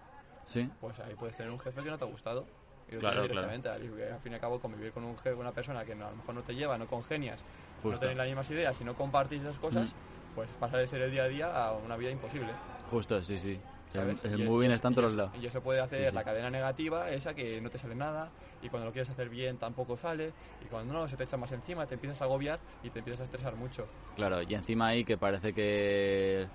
¿Sí? 0.44 0.68
pues 0.80 0.98
ahí 1.00 1.14
puedes 1.14 1.36
tener 1.36 1.52
un 1.52 1.60
jefe 1.60 1.82
que 1.82 1.90
no 1.90 1.98
te 1.98 2.04
ha 2.04 2.08
gustado. 2.08 2.44
Y 2.90 2.94
lo 2.94 3.00
Claro, 3.00 3.22
directamente. 3.22 3.68
Al, 3.68 3.82
al 3.82 4.20
fin 4.20 4.32
y 4.32 4.34
al 4.34 4.40
cabo, 4.40 4.58
convivir 4.60 4.92
con 4.92 5.04
un 5.04 5.16
jefe, 5.18 5.34
una 5.34 5.52
persona 5.52 5.84
que 5.84 5.94
no- 5.94 6.06
a 6.06 6.10
lo 6.10 6.16
mejor 6.16 6.34
no 6.34 6.42
te 6.42 6.54
lleva, 6.54 6.78
no 6.78 6.86
congenias, 6.86 7.38
no 7.76 7.82
Justo. 7.82 8.00
tenéis 8.00 8.16
las 8.16 8.26
mismas 8.26 8.50
ideas 8.50 8.80
y 8.80 8.84
no 8.84 8.94
compartís 8.94 9.42
esas 9.42 9.58
cosas, 9.58 9.90
Mm. 9.90 10.34
pues 10.34 10.48
pasa 10.58 10.78
de 10.78 10.86
ser 10.86 11.02
el 11.02 11.10
día 11.10 11.24
a 11.24 11.28
día 11.28 11.64
a 11.64 11.72
una 11.74 11.96
vida 11.98 12.10
imposible. 12.10 12.50
Justo, 12.90 13.22
sí, 13.22 13.38
sí. 13.38 13.60
El, 13.94 14.00
¿sabes? 14.18 14.24
el 14.24 14.36
bien 14.48 14.70
y- 14.70 14.74
está 14.74 14.88
en 14.88 14.94
todos 14.94 15.14
lados. 15.14 15.32
Y 15.40 15.46
eso 15.46 15.62
puede 15.62 15.80
hacer 15.80 16.04
Sí, 16.04 16.10
sí. 16.10 16.14
la 16.14 16.24
cadena 16.24 16.50
negativa, 16.50 17.10
esa 17.10 17.34
que 17.34 17.60
no 17.60 17.70
te 17.70 17.78
sale 17.78 17.94
nada, 17.94 18.30
y 18.62 18.68
cuando 18.68 18.86
lo 18.86 18.92
quieres 18.92 19.08
hacer 19.08 19.28
bien 19.28 19.56
tampoco 19.58 19.96
sale, 19.96 20.32
y 20.62 20.66
cuando 20.66 20.92
no, 20.92 21.08
se 21.08 21.16
te 21.16 21.24
echa 21.24 21.36
más 21.36 21.50
encima, 21.52 21.86
te 21.86 21.94
empiezas 21.94 22.20
a 22.20 22.24
agobiar 22.24 22.60
y 22.82 22.90
te 22.90 22.98
empiezas 22.98 23.22
a 23.22 23.24
estresar 23.24 23.54
mucho. 23.56 23.86
Claro, 24.16 24.42
y 24.42 24.54
encima 24.54 24.88
ahí 24.88 25.04
que 25.04 25.16
parece 25.16 25.54
que 25.54 26.46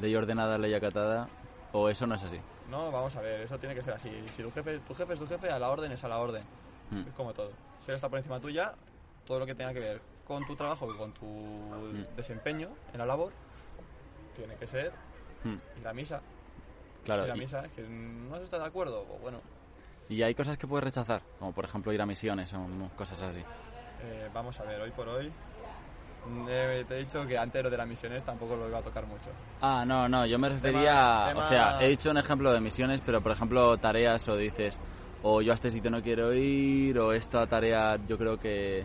ley 0.00 0.14
ordenada, 0.16 0.58
ley 0.58 0.74
acatada, 0.74 1.28
o 1.72 1.88
eso 1.88 2.06
no 2.06 2.16
es 2.16 2.22
así. 2.24 2.40
No, 2.68 2.90
vamos 2.90 3.14
a 3.16 3.20
ver, 3.20 3.42
eso 3.42 3.58
tiene 3.58 3.74
que 3.74 3.82
ser 3.82 3.94
así. 3.94 4.10
Si 4.36 4.42
tu 4.42 4.50
jefe, 4.50 4.78
tu 4.80 4.94
jefe 4.94 5.12
es 5.12 5.18
tu 5.18 5.26
jefe, 5.26 5.50
a 5.50 5.58
la 5.58 5.70
orden 5.70 5.92
es 5.92 6.02
a 6.04 6.08
la 6.08 6.18
orden. 6.18 6.42
Mm. 6.90 7.06
Es 7.08 7.14
como 7.14 7.32
todo. 7.32 7.50
Si 7.84 7.90
él 7.90 7.96
está 7.96 8.08
por 8.08 8.18
encima 8.18 8.40
tuya, 8.40 8.74
todo 9.26 9.38
lo 9.38 9.46
que 9.46 9.54
tenga 9.54 9.72
que 9.72 9.80
ver 9.80 10.00
con 10.26 10.44
tu 10.46 10.56
trabajo 10.56 10.88
y 10.92 10.96
con 10.96 11.12
tu 11.12 11.26
Mm. 11.26 12.16
desempeño 12.16 12.70
en 12.92 12.98
la 12.98 13.06
labor, 13.06 13.32
tiene 14.34 14.54
que 14.56 14.66
ser 14.66 14.92
Hmm, 15.44 15.56
ir 15.80 15.88
a 15.88 15.92
misa. 15.92 16.22
Claro, 17.04 17.24
ir 17.26 17.30
a 17.32 17.36
y- 17.36 17.40
misa, 17.40 17.64
es 17.64 17.72
que 17.72 17.82
no 17.82 18.36
se 18.36 18.44
está 18.44 18.58
de 18.58 18.66
acuerdo, 18.66 19.04
pues 19.04 19.20
bueno, 19.22 19.40
y 20.08 20.22
hay 20.22 20.34
cosas 20.34 20.58
que 20.58 20.66
puedes 20.66 20.84
rechazar, 20.84 21.22
como 21.38 21.52
por 21.52 21.64
ejemplo 21.64 21.92
ir 21.92 22.00
a 22.02 22.06
misiones 22.06 22.52
o 22.54 22.66
cosas 22.96 23.20
así. 23.22 23.42
Eh, 24.02 24.28
vamos 24.32 24.58
a 24.60 24.64
ver, 24.64 24.80
hoy 24.80 24.90
por 24.90 25.08
hoy. 25.08 25.32
mm, 26.26 26.46
eh, 26.48 26.84
te 26.86 26.94
he 26.96 27.04
dicho 27.04 27.26
que 27.26 27.36
antes 27.38 27.62
de 27.64 27.76
las 27.76 27.86
misiones 27.86 28.22
tampoco 28.24 28.54
lo 28.56 28.68
iba 28.68 28.78
a 28.78 28.82
tocar 28.82 29.06
mucho. 29.06 29.30
Ah, 29.60 29.84
no, 29.86 30.08
no, 30.08 30.26
yo 30.26 30.38
me 30.38 30.48
refería, 30.48 30.80
Tema- 30.80 31.24
a- 31.24 31.28
tema- 31.28 31.40
o 31.40 31.44
sea, 31.44 31.84
he 31.84 31.88
dicho 31.90 32.10
un 32.10 32.18
ejemplo 32.18 32.52
de 32.52 32.60
misiones, 32.60 33.00
pero 33.04 33.20
por 33.20 33.32
ejemplo 33.32 33.76
tareas 33.78 34.28
o 34.28 34.36
dices, 34.36 34.78
o 35.22 35.40
yo 35.40 35.52
a 35.52 35.54
este 35.54 35.70
sitio 35.70 35.90
no 35.90 36.02
quiero 36.02 36.32
ir, 36.34 36.98
o 36.98 37.12
esta 37.12 37.46
tarea 37.46 37.96
yo 38.06 38.18
creo 38.18 38.38
que 38.38 38.84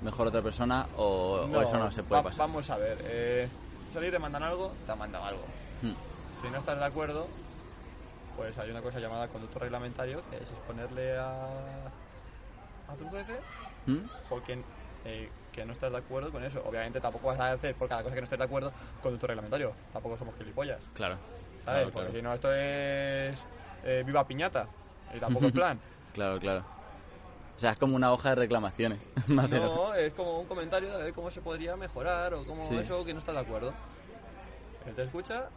mejor 0.00 0.26
otra 0.28 0.42
persona, 0.42 0.86
o, 0.96 1.36
o 1.52 1.60
eso 1.62 1.78
no 1.78 1.90
se 1.90 2.02
puede 2.02 2.22
va- 2.22 2.28
pasar. 2.30 2.46
Vamos 2.46 2.68
a 2.70 2.76
ver, 2.76 2.98
eh, 3.04 3.48
si 3.90 3.98
a 3.98 4.00
ti 4.00 4.10
te 4.10 4.18
mandan 4.18 4.42
algo, 4.42 4.72
te 4.84 4.92
han 4.92 4.98
mandado 4.98 5.24
algo. 5.24 5.44
Hmm, 5.82 5.92
Si 6.42 6.50
no 6.50 6.58
estás 6.58 6.78
de 6.78 6.84
acuerdo, 6.84 7.26
pues 8.36 8.56
hay 8.58 8.70
una 8.70 8.82
cosa 8.82 8.98
llamada 9.00 9.28
conducto 9.28 9.58
reglamentario, 9.58 10.22
que 10.30 10.36
es 10.36 10.50
exponerle 10.50 11.16
a, 11.16 11.46
a 12.88 12.94
tu 12.98 13.08
jefe 13.10 13.38
¿Mm? 13.86 13.98
porque 14.28 14.62
eh, 15.04 15.30
que 15.52 15.64
no 15.64 15.72
estás 15.72 15.90
de 15.90 15.98
acuerdo 15.98 16.30
con 16.30 16.44
eso. 16.44 16.62
Obviamente 16.66 17.00
tampoco 17.00 17.28
vas 17.28 17.38
a 17.40 17.52
hacer 17.52 17.74
por 17.76 17.88
cada 17.88 18.02
cosa 18.02 18.14
que 18.14 18.20
no 18.20 18.24
estés 18.24 18.38
de 18.38 18.44
acuerdo 18.44 18.72
conducto 19.02 19.26
reglamentario. 19.26 19.72
Tampoco 19.92 20.18
somos 20.18 20.34
gilipollas. 20.36 20.80
Claro, 20.94 21.14
¿Sabes? 21.64 21.64
claro, 21.64 21.84
Porque 21.92 21.98
claro, 22.08 22.16
si 22.16 22.22
no, 22.22 22.34
esto 22.34 22.52
es 22.52 23.46
eh, 23.84 24.02
viva 24.04 24.26
piñata. 24.26 24.66
Y 25.14 25.18
tampoco 25.18 25.46
es 25.46 25.52
plan. 25.54 25.80
claro, 26.12 26.38
claro. 26.38 26.64
O 27.56 27.58
sea, 27.58 27.72
es 27.72 27.78
como 27.78 27.96
una 27.96 28.12
hoja 28.12 28.30
de 28.30 28.34
reclamaciones. 28.34 29.10
No, 29.28 29.94
es 29.94 30.12
como 30.12 30.40
un 30.40 30.46
comentario 30.46 30.94
de 30.94 31.04
ver 31.04 31.14
cómo 31.14 31.30
se 31.30 31.40
podría 31.40 31.74
mejorar 31.76 32.34
o 32.34 32.44
cómo 32.44 32.60
Sí. 32.68 32.76
eso 32.76 33.02
que 33.04 33.14
no 33.14 33.20
estás 33.20 33.34
de 33.34 33.40
acuerdo. 33.40 33.72
Él 34.86 34.94
te 34.94 35.04
escucha 35.04 35.48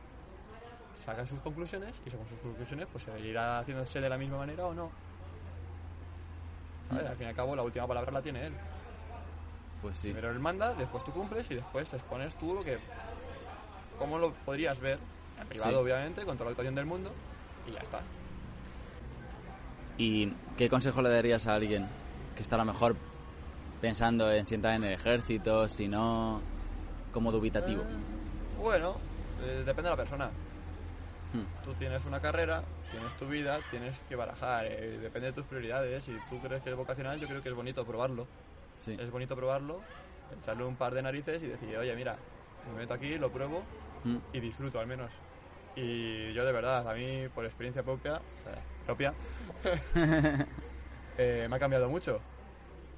saca 1.10 1.26
sus 1.26 1.39
conclusiones 1.41 1.93
y 2.06 2.10
según 2.10 2.28
sus 2.28 2.39
conclusiones 2.39 2.88
pues 2.91 3.04
se 3.04 3.19
irá 3.19 3.60
haciéndose 3.60 4.00
de 4.00 4.10
la 4.10 4.17
misma 4.17 4.38
manera 4.38 4.65
o 4.67 4.74
no. 4.74 4.91
¿Sabes? 6.89 7.06
Al 7.08 7.15
fin 7.15 7.26
y 7.28 7.30
al 7.30 7.36
cabo 7.36 7.56
la 7.56 7.63
última 7.63 7.88
palabra 7.88 8.12
la 8.12 8.22
tiene 8.22 8.48
él. 8.48 8.54
Pues 9.82 9.98
sí. 9.98 10.10
Primero 10.10 10.32
él 10.32 10.39
manda, 10.39 10.74
después 10.74 11.04
tú 11.04 11.12
cumples 11.12 11.50
y 11.52 11.56
después 11.56 11.91
expones 11.93 12.36
tú 12.36 12.54
lo 12.54 12.63
que... 12.63 12.78
cómo 13.98 14.17
lo 14.17 14.34
podrías 14.45 14.80
ver, 14.80 15.00
en 15.39 15.48
privado 15.48 15.72
Sí. 15.72 15.78
obviamente, 15.78 16.26
con 16.26 16.36
toda 16.36 16.45
la 16.45 16.52
educación 16.52 16.76
del 16.76 16.86
mundo 16.86 17.12
y 17.67 17.72
ya 17.72 17.80
está. 17.80 18.02
¿Y 19.98 20.32
qué 20.58 20.69
consejo 20.69 21.02
le 21.02 21.10
darías 21.10 21.48
a 21.48 21.56
alguien 21.56 21.88
que 22.36 22.41
está 22.41 22.56
a 22.56 22.60
lo 22.60 22.65
mejor 22.65 22.95
pensando 23.82 24.32
en 24.32 24.45
si 24.45 24.56
entrar 24.56 24.76
en 24.76 24.84
el 24.84 24.93
ejército, 24.93 25.67
si 25.67 25.88
no, 25.88 26.41
como 27.12 27.32
dubitativo? 27.32 27.82
Eh, 27.82 28.62
bueno, 28.62 28.95
eh, 29.41 29.63
depende 29.65 29.84
de 29.84 29.89
la 29.89 29.98
persona. 29.98 30.30
Hmm. 31.34 31.63
Tú 31.63 31.74
tienes 31.76 32.04
una 32.06 32.20
carrera, 32.20 32.63
tienes 32.92 33.13
tu 33.18 33.28
vida, 33.28 33.60
tienes 33.70 33.96
que 34.10 34.15
barajar, 34.15 34.65
eh, 34.65 34.98
depende 35.00 35.28
de 35.28 35.34
tus 35.34 35.46
prioridades. 35.46 36.04
Si 36.04 36.18
tú 36.30 36.39
crees 36.39 36.62
que 36.63 36.72
es 36.72 36.76
vocacional, 36.76 37.20
yo 37.20 37.28
creo 37.28 37.44
que 37.44 37.50
es 37.50 37.56
bonito 37.56 37.86
probarlo. 37.86 38.28
Sí. 38.78 38.98
Es 39.00 39.12
bonito 39.12 39.36
probarlo, 39.36 39.82
echarle 40.39 40.63
un 40.63 40.76
par 40.76 40.94
de 40.94 41.02
narices 41.02 41.44
y 41.44 41.48
decir, 41.48 41.78
oye, 41.78 41.96
mira, 41.96 42.15
me 42.74 42.80
meto 42.80 42.94
aquí, 42.94 43.18
lo 43.18 43.30
pruebo 43.32 43.63
Mm. 44.06 44.18
y 44.34 44.39
disfruto 44.39 44.80
al 44.80 44.88
menos. 44.88 45.12
Y 45.76 46.34
yo 46.34 46.46
de 46.46 46.52
verdad, 46.52 46.89
a 46.89 46.94
mí 46.94 47.28
por 47.36 47.46
experiencia 47.46 47.84
propia, 47.84 48.15
eh, 48.15 48.60
propia 48.86 49.13
eh, 51.18 51.48
me 51.50 51.56
ha 51.56 51.60
cambiado 51.60 51.89
mucho. 51.89 52.20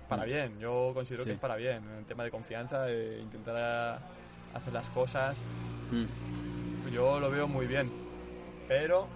Para 0.08 0.26
bien, 0.26 0.60
yo 0.60 0.92
considero 0.94 1.24
Sí. 1.24 1.30
que 1.30 1.34
es 1.34 1.40
para 1.40 1.56
bien. 1.56 1.84
En 1.84 1.98
el 2.00 2.06
tema 2.06 2.24
de 2.24 2.32
confianza, 2.32 2.86
eh, 2.90 3.20
intentar 3.22 4.02
hacer 4.54 4.74
las 4.74 4.88
cosas, 4.90 5.38
yo 6.92 7.20
lo 7.20 7.30
veo 7.32 7.48
muy 7.48 7.66
bien. 7.66 7.90
Pero 8.68 9.08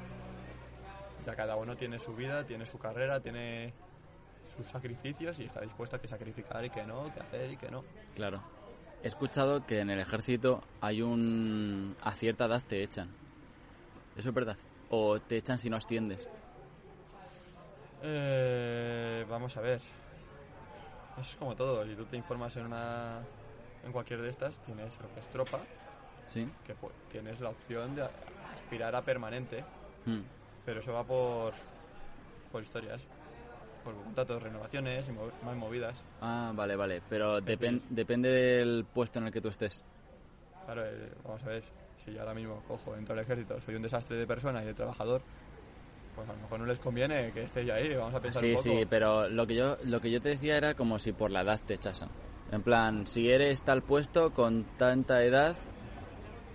ya 1.26 1.36
cada 1.36 1.56
uno 1.56 1.76
tiene 1.76 2.00
su 2.00 2.16
vida, 2.16 2.44
tiene 2.46 2.66
su 2.66 2.78
carrera, 2.78 3.20
tiene 3.20 3.74
sus 4.56 4.66
sacrificios 4.68 5.40
y 5.40 5.46
está 5.46 5.62
dispuesto 5.62 5.96
a 5.96 6.00
que 6.02 6.08
sacrificar 6.08 6.64
y 6.66 6.70
que 6.70 6.84
no, 6.86 7.14
que 7.14 7.20
hacer 7.20 7.52
y 7.52 7.58
que 7.58 7.70
no. 7.72 7.84
Claro. 8.16 8.42
He 9.04 9.08
escuchado 9.08 9.66
que 9.66 9.80
en 9.80 9.90
el 9.90 10.00
ejército 10.00 10.64
hay 10.82 11.02
un... 11.02 11.96
a 12.02 12.12
cierta 12.14 12.46
edad 12.46 12.62
te 12.68 12.82
echan. 12.84 13.10
¿Eso 14.18 14.30
es 14.30 14.36
verdad? 14.36 14.58
¿O 14.90 15.20
te 15.20 15.38
echan 15.38 15.60
si 15.60 15.70
no 15.70 15.78
asciendes? 15.78 16.30
Eh, 18.04 19.26
vamos 19.30 19.56
a 19.58 19.62
ver. 19.62 19.82
Es 21.20 21.36
como 21.36 21.56
todo. 21.56 21.86
Si 21.86 21.96
tú 21.96 22.06
te 22.06 22.18
informas 22.18 22.56
en 22.58 22.66
una, 22.66 23.20
en 23.86 23.92
cualquier 23.92 24.22
de 24.22 24.30
estas, 24.30 24.56
tienes 24.66 25.00
lo 25.02 25.14
que 25.14 25.20
es 25.20 25.28
tropa, 25.28 25.60
Sí. 26.26 26.48
que 26.66 26.74
pu- 26.76 26.92
tienes 27.12 27.40
la 27.40 27.50
opción 27.50 27.96
de 27.96 28.04
aspirar 28.56 28.96
a 28.96 29.02
permanente, 29.02 29.64
Mm. 30.06 30.22
pero 30.66 30.80
eso 30.80 30.94
va 30.94 31.04
por, 31.04 31.54
por 32.52 32.62
historias, 32.64 33.02
por 33.84 33.94
contratos, 33.96 34.42
renovaciones 34.42 35.08
y 35.08 35.12
más 35.46 35.56
movidas. 35.56 35.96
Ah, 36.22 36.52
vale, 36.56 36.76
vale. 36.76 37.02
Pero 37.10 37.40
depen- 37.42 37.82
depende 37.90 38.30
del 38.30 38.86
puesto 38.86 39.20
en 39.20 39.28
el 39.28 39.32
que 39.34 39.42
tú 39.42 39.50
estés. 39.50 39.84
Claro, 40.66 40.86
eh, 40.86 41.12
vamos 41.24 41.44
a 41.44 41.48
ver. 41.48 41.64
Si 41.98 42.12
yo 42.14 42.20
ahora 42.22 42.34
mismo 42.34 42.62
cojo, 42.68 42.96
entro 42.96 43.14
al 43.14 43.20
ejército, 43.22 43.60
soy 43.62 43.76
un 43.76 43.82
desastre 43.82 44.18
de 44.18 44.28
persona 44.28 44.62
y 44.62 44.66
de 44.66 44.74
trabajador, 44.74 45.22
pues 46.16 46.28
a 46.30 46.34
lo 46.34 46.40
mejor 46.40 46.60
no 46.60 46.66
les 46.66 46.80
conviene 46.80 47.32
que 47.32 47.44
esté 47.44 47.72
ahí. 47.72 47.96
Vamos 47.96 48.14
a 48.16 48.20
pensar 48.22 48.42
Sí, 48.42 48.50
un 48.50 48.56
poco. 48.56 48.64
sí, 48.64 48.86
pero 48.90 49.28
lo 49.30 49.46
que 49.48 49.56
yo 49.56 49.78
lo 49.84 50.00
que 50.02 50.12
yo 50.12 50.22
te 50.22 50.30
decía 50.30 50.58
era 50.58 50.74
como 50.74 51.00
si 51.00 51.14
por 51.14 51.32
la 51.32 51.42
edad 51.42 51.60
te 51.66 51.76
echasen. 51.76 52.10
En 52.52 52.62
plan, 52.62 53.08
si 53.08 53.30
eres 53.32 53.62
tal 53.64 53.82
puesto 53.82 54.32
con 54.34 54.64
tanta 54.78 55.24
edad, 55.24 55.56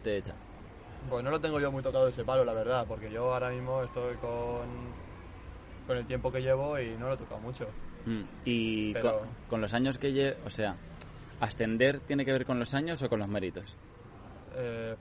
te 0.02 0.18
echan. 0.18 0.36
Pues 1.08 1.24
no 1.24 1.30
lo 1.30 1.40
tengo 1.40 1.58
yo 1.58 1.72
muy 1.72 1.82
tocado 1.82 2.08
ese 2.08 2.24
palo, 2.24 2.44
la 2.44 2.52
verdad, 2.52 2.86
porque 2.86 3.10
yo 3.10 3.32
ahora 3.32 3.50
mismo 3.50 3.82
estoy 3.82 4.14
con, 4.16 4.68
con 5.86 5.96
el 5.96 6.06
tiempo 6.06 6.30
que 6.30 6.40
llevo 6.40 6.78
y 6.78 6.90
no 6.96 7.08
lo 7.08 7.14
he 7.14 7.16
tocado 7.16 7.40
mucho. 7.40 7.66
Mm, 8.06 8.22
Y 8.44 8.92
Pero- 8.94 9.18
con, 9.20 9.28
con 9.48 9.60
los 9.60 9.74
años 9.74 9.98
que 9.98 10.12
llevo, 10.12 10.36
o 10.46 10.50
sea, 10.50 10.76
ascender 11.40 12.00
tiene 12.00 12.24
que 12.24 12.32
ver 12.32 12.44
con 12.46 12.58
los 12.58 12.72
años 12.74 13.02
o 13.02 13.08
con 13.08 13.18
los 13.18 13.28
méritos. 13.28 13.76
Eh, 14.54 14.94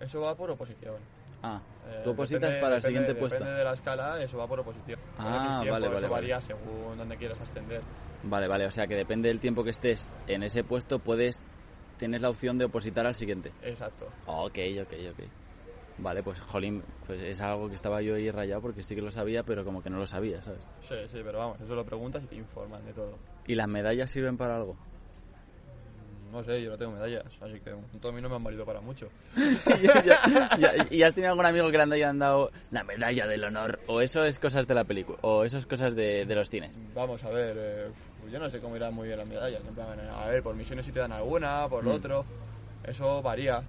eso 0.00 0.20
va 0.22 0.34
por 0.34 0.50
oposición. 0.50 0.96
Ah, 1.42 1.60
Eh, 1.86 2.00
tú 2.02 2.10
opositas 2.12 2.40
depende- 2.42 2.60
para 2.62 2.76
el 2.76 2.82
depende- 2.82 2.98
siguiente 3.00 3.20
puesto. 3.20 3.38
Depende 3.38 3.58
de 3.58 3.64
la 3.64 3.72
escala, 3.74 4.22
eso 4.22 4.38
va 4.38 4.46
por 4.46 4.60
oposición. 4.60 4.98
Ah, 5.18 5.58
tiempo, 5.60 5.72
vale, 5.72 5.86
vale, 5.86 5.86
Eso 5.86 5.92
vale. 5.94 6.08
varía 6.08 6.40
según 6.40 6.96
donde 6.96 7.16
quieras 7.18 7.38
ascender. 7.40 7.82
Vale, 8.22 8.48
vale, 8.48 8.66
o 8.66 8.70
sea 8.70 8.86
que 8.86 8.94
depende 8.96 9.28
del 9.28 9.40
tiempo 9.40 9.62
que 9.62 9.70
estés 9.70 10.08
en 10.26 10.42
ese 10.42 10.64
puesto, 10.64 10.98
puedes 10.98 11.42
tienes 12.04 12.20
la 12.20 12.28
opción 12.28 12.58
de 12.58 12.66
opositar 12.66 13.06
al 13.06 13.14
siguiente. 13.14 13.50
Exacto. 13.62 14.04
Ok, 14.26 14.58
ok, 14.82 14.92
ok. 15.12 15.24
Vale, 15.96 16.22
pues 16.22 16.38
jolín, 16.38 16.82
pues 17.06 17.18
es 17.22 17.40
algo 17.40 17.70
que 17.70 17.76
estaba 17.76 18.02
yo 18.02 18.16
ahí 18.16 18.30
rayado 18.30 18.60
porque 18.60 18.82
sí 18.82 18.94
que 18.94 19.00
lo 19.00 19.10
sabía, 19.10 19.42
pero 19.42 19.64
como 19.64 19.82
que 19.82 19.88
no 19.88 19.96
lo 19.96 20.06
sabía, 20.06 20.42
¿sabes? 20.42 20.60
Sí, 20.80 20.96
sí, 21.06 21.20
pero 21.24 21.38
vamos, 21.38 21.58
eso 21.62 21.74
lo 21.74 21.82
preguntas 21.86 22.22
y 22.22 22.26
te 22.26 22.34
informan 22.36 22.84
de 22.84 22.92
todo. 22.92 23.16
¿Y 23.46 23.54
las 23.54 23.68
medallas 23.68 24.10
sirven 24.10 24.36
para 24.36 24.56
algo? 24.56 24.76
No 26.30 26.44
sé, 26.44 26.62
yo 26.62 26.68
no 26.68 26.76
tengo 26.76 26.92
medallas, 26.92 27.24
así 27.40 27.58
que 27.60 27.70
momento 27.70 28.08
a 28.08 28.12
mí 28.12 28.20
no 28.20 28.28
me 28.28 28.36
han 28.36 28.44
valido 28.44 28.66
para 28.66 28.82
mucho. 28.82 29.08
¿Y 30.90 31.02
has 31.02 31.14
tenido 31.14 31.30
algún 31.30 31.46
amigo 31.46 31.70
que 31.70 31.78
le 31.78 31.94
hayan 31.94 32.18
dado 32.18 32.50
la 32.70 32.84
medalla 32.84 33.26
del 33.26 33.44
honor? 33.44 33.80
¿O 33.86 34.02
eso 34.02 34.24
es 34.24 34.38
cosas 34.38 34.66
de 34.66 34.74
la 34.74 34.84
película? 34.84 35.16
¿O 35.22 35.44
eso 35.44 35.56
es 35.56 35.64
cosas 35.64 35.94
de, 35.94 36.26
de 36.26 36.34
los 36.34 36.50
cines? 36.50 36.78
Vamos 36.92 37.24
a 37.24 37.30
ver, 37.30 37.56
eh, 37.56 37.90
yo 38.30 38.38
no 38.38 38.48
sé 38.50 38.60
cómo 38.60 38.76
irán 38.76 38.94
muy 38.94 39.06
bien 39.08 39.18
las 39.18 39.28
medallas. 39.28 39.60
En 39.66 39.74
plan, 39.74 39.98
a 40.00 40.26
ver, 40.26 40.42
por 40.42 40.54
misiones 40.54 40.86
si 40.86 40.92
te 40.92 41.00
dan 41.00 41.12
alguna, 41.12 41.66
por 41.68 41.84
lo 41.84 41.90
Mm. 41.90 41.94
otro. 41.96 42.24
Eso 42.84 43.22
varía. 43.22 43.62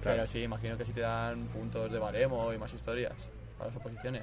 Claro. 0.00 0.18
Pero 0.18 0.26
sí, 0.26 0.42
imagino 0.42 0.76
que 0.76 0.84
si 0.84 0.92
te 0.92 1.00
dan 1.00 1.46
puntos 1.48 1.90
de 1.90 1.98
baremo 1.98 2.52
y 2.52 2.58
más 2.58 2.72
historias 2.72 3.14
para 3.58 3.70
las 3.70 3.76
oposiciones. 3.78 4.22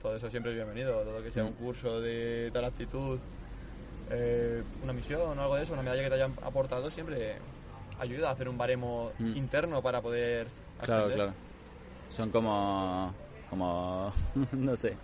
Todo 0.00 0.16
eso 0.16 0.30
siempre 0.30 0.52
es 0.52 0.56
bienvenido. 0.56 1.02
Todo 1.02 1.22
que 1.22 1.30
sea 1.30 1.44
Mm. 1.44 1.48
un 1.48 1.52
curso 1.54 2.00
de 2.00 2.50
tal 2.52 2.64
actitud, 2.64 3.18
eh, 4.10 4.62
una 4.82 4.92
misión 4.92 5.36
o 5.38 5.42
algo 5.42 5.56
de 5.56 5.62
eso, 5.64 5.72
una 5.72 5.82
medalla 5.82 6.02
que 6.02 6.08
te 6.08 6.14
hayan 6.14 6.34
aportado, 6.42 6.90
siempre 6.90 7.36
ayuda 7.98 8.28
a 8.28 8.32
hacer 8.32 8.48
un 8.48 8.56
baremo 8.58 9.12
Mm. 9.18 9.36
interno 9.36 9.82
para 9.82 10.00
poder. 10.00 10.48
Claro, 10.82 11.08
claro. 11.10 11.32
Son 12.10 12.30
como... 12.30 13.12
como... 13.50 14.12
no 14.52 14.76
sé. 14.76 14.96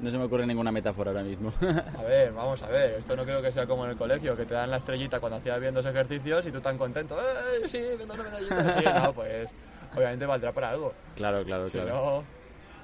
No 0.00 0.10
se 0.10 0.18
me 0.18 0.24
ocurre 0.24 0.46
ninguna 0.46 0.72
metáfora 0.72 1.10
ahora 1.12 1.22
mismo. 1.22 1.52
A 1.98 2.02
ver, 2.02 2.32
vamos 2.32 2.62
a 2.62 2.68
ver, 2.68 2.94
esto 2.98 3.14
no 3.16 3.24
creo 3.24 3.40
que 3.40 3.52
sea 3.52 3.66
como 3.66 3.84
en 3.84 3.92
el 3.92 3.96
colegio, 3.96 4.36
que 4.36 4.44
te 4.44 4.54
dan 4.54 4.70
la 4.70 4.78
estrellita 4.78 5.20
cuando 5.20 5.38
hacías 5.38 5.60
bien 5.60 5.72
dos 5.74 5.86
ejercicios 5.86 6.44
y 6.46 6.50
tú 6.52 6.60
tan 6.60 6.76
contento, 6.76 7.16
¡eh, 7.20 7.68
sí, 7.68 7.78
me 7.98 8.04
dan 8.06 8.18
una 8.20 8.24
medallita! 8.24 8.78
Sí, 8.80 8.84
no, 9.06 9.12
pues 9.14 9.50
obviamente 9.94 10.26
valdrá 10.26 10.52
para 10.52 10.70
algo. 10.70 10.92
claro, 11.14 11.44
claro, 11.44 11.66
Si 11.66 11.72
claro. 11.78 11.94
no, 11.94 12.24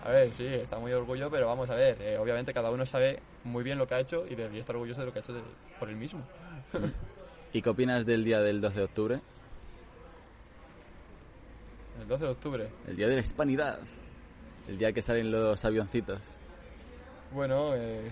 a 0.09 0.11
ver, 0.13 0.33
sí, 0.35 0.47
está 0.47 0.79
muy 0.79 0.93
orgullo, 0.93 1.29
pero 1.31 1.47
vamos 1.49 1.69
a 1.69 1.75
ver, 1.75 2.01
eh, 2.01 2.17
obviamente 2.17 2.55
cada 2.55 2.71
uno 2.71 2.87
sabe 2.87 3.21
muy 3.45 3.65
bien 3.65 3.77
lo 3.79 3.87
que 3.87 3.95
ha 3.95 4.01
hecho 4.01 4.25
y 4.27 4.35
debería 4.37 4.61
estar 4.61 4.77
orgulloso 4.77 5.01
de 5.01 5.07
lo 5.07 5.13
que 5.13 5.19
ha 5.19 5.23
hecho 5.23 5.33
de- 5.33 5.43
por 5.81 5.89
él 5.89 5.97
mismo. 5.97 6.23
¿Y 7.53 7.61
qué 7.63 7.71
opinas 7.71 8.07
del 8.07 8.25
día 8.25 8.39
del 8.41 8.61
12 8.61 8.77
de 8.79 8.85
octubre? 8.85 9.21
El 12.01 12.07
12 12.09 12.25
de 12.25 12.31
octubre. 12.31 12.69
El 12.87 12.97
día 12.97 13.09
de 13.09 13.15
la 13.17 13.21
hispanidad. 13.21 13.81
El 14.69 14.79
día 14.79 14.93
que 14.93 15.03
salen 15.03 15.33
los 15.33 15.65
avioncitos. 15.65 16.21
Bueno, 17.33 17.75
eh, 17.75 18.11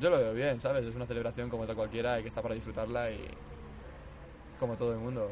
yo 0.00 0.10
lo 0.10 0.18
veo 0.18 0.34
bien, 0.34 0.60
¿sabes? 0.60 0.84
Es 0.84 0.94
una 0.94 1.06
celebración 1.06 1.48
como 1.48 1.62
otra 1.62 1.74
cualquiera 1.74 2.18
y 2.18 2.22
que 2.22 2.28
está 2.28 2.42
para 2.42 2.54
disfrutarla 2.54 3.10
y 3.10 3.26
como 4.58 4.76
todo 4.76 4.92
el 4.92 4.98
mundo. 4.98 5.30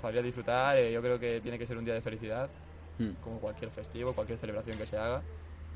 Sabría 0.00 0.22
disfrutar, 0.22 0.78
eh, 0.78 0.92
yo 0.92 1.02
creo 1.02 1.18
que 1.18 1.40
tiene 1.40 1.58
que 1.58 1.66
ser 1.66 1.76
un 1.76 1.84
día 1.84 1.94
de 1.94 2.00
felicidad, 2.00 2.50
Mm, 2.98 3.12
como 3.22 3.38
cualquier 3.38 3.70
festivo, 3.70 4.12
cualquier 4.12 4.38
celebración 4.40 4.76
que 4.76 4.86
se 4.86 4.96
haga, 4.96 5.22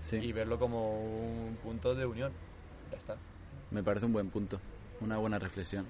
Sí, 0.01 0.17
y 0.17 0.33
verlo 0.33 0.59
como 0.59 1.47
un 1.47 1.57
punto 1.57 1.95
de 1.95 2.05
unión. 2.05 2.33
Ya 2.91 2.97
está. 2.97 3.17
me 3.71 3.83
parece 3.83 4.07
un 4.07 4.13
buen 4.13 4.29
punto. 4.29 4.61
Una 5.01 5.19
buena 5.19 5.39
reflexión. 5.39 5.87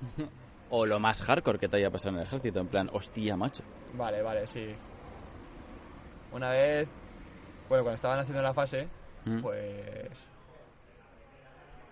o 0.70 0.84
lo 0.84 1.00
más 1.00 1.22
hardcore 1.22 1.58
que 1.58 1.68
te 1.68 1.76
haya 1.78 1.90
pasado 1.90 2.10
en 2.10 2.16
el 2.20 2.26
ejército. 2.26 2.60
En 2.60 2.68
plan, 2.68 2.90
hostia, 2.92 3.36
macho. 3.36 3.62
Vale, 3.94 4.22
vale, 4.22 4.46
sí. 4.46 4.66
Una 6.32 6.50
vez, 6.50 6.88
bueno, 7.70 7.84
cuando 7.84 7.94
estaban 7.94 8.18
haciendo 8.18 8.42
la 8.42 8.52
fase, 8.52 8.88
Mm, 9.24 9.40
pues 9.42 10.10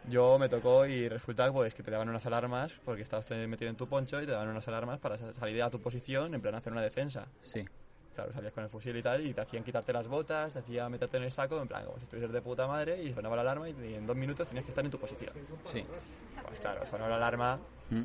yo 0.02 0.38
me 0.40 0.48
tocó 0.48 0.86
y 0.86 1.08
resulta 1.08 1.52
pues 1.52 1.72
que 1.72 1.82
te 1.84 1.90
daban 1.92 2.08
unas 2.08 2.26
alarmas 2.26 2.72
porque 2.84 3.02
estabas 3.02 3.30
metido 3.30 3.70
en 3.70 3.76
tu 3.76 3.86
poncho 3.86 4.20
y 4.20 4.26
te 4.26 4.32
daban 4.32 4.48
unas 4.48 4.66
alarmas 4.66 4.98
para 4.98 5.16
sa- 5.18 5.32
salir 5.34 5.62
a 5.62 5.70
tu 5.70 5.80
posición 5.80 6.34
en 6.34 6.40
plan 6.40 6.54
hacer 6.56 6.72
una 6.72 6.82
defensa. 6.82 7.28
Sí. 7.40 7.64
Claro, 8.14 8.32
salías 8.32 8.52
con 8.52 8.64
el 8.64 8.70
fusil 8.70 8.96
y 8.96 9.02
tal 9.02 9.24
y 9.24 9.32
te 9.34 9.40
hacían 9.40 9.62
quitarte 9.62 9.92
las 9.92 10.08
botas, 10.08 10.52
te 10.52 10.58
hacían 10.58 10.90
meterte 10.90 11.18
en 11.18 11.22
el 11.22 11.30
saco, 11.30 11.60
en 11.62 11.68
plan 11.68 11.84
como 11.84 11.98
si 11.98 12.04
estuvieses 12.04 12.32
de 12.32 12.42
puta 12.42 12.66
madre 12.66 13.00
y 13.00 13.12
sonaba 13.12 13.36
la 13.36 13.42
alarma 13.42 13.68
y 13.68 13.94
en 13.94 14.04
dos 14.04 14.16
minutos 14.16 14.48
tenías 14.48 14.64
que 14.64 14.72
estar 14.72 14.84
en 14.84 14.90
tu 14.90 14.98
posición. 14.98 15.32
Sí. 15.66 15.84
Pues 16.48 16.58
claro, 16.58 16.84
sonó 16.86 17.08
la 17.08 17.16
alarma 17.16 17.60
Mm, 17.90 18.02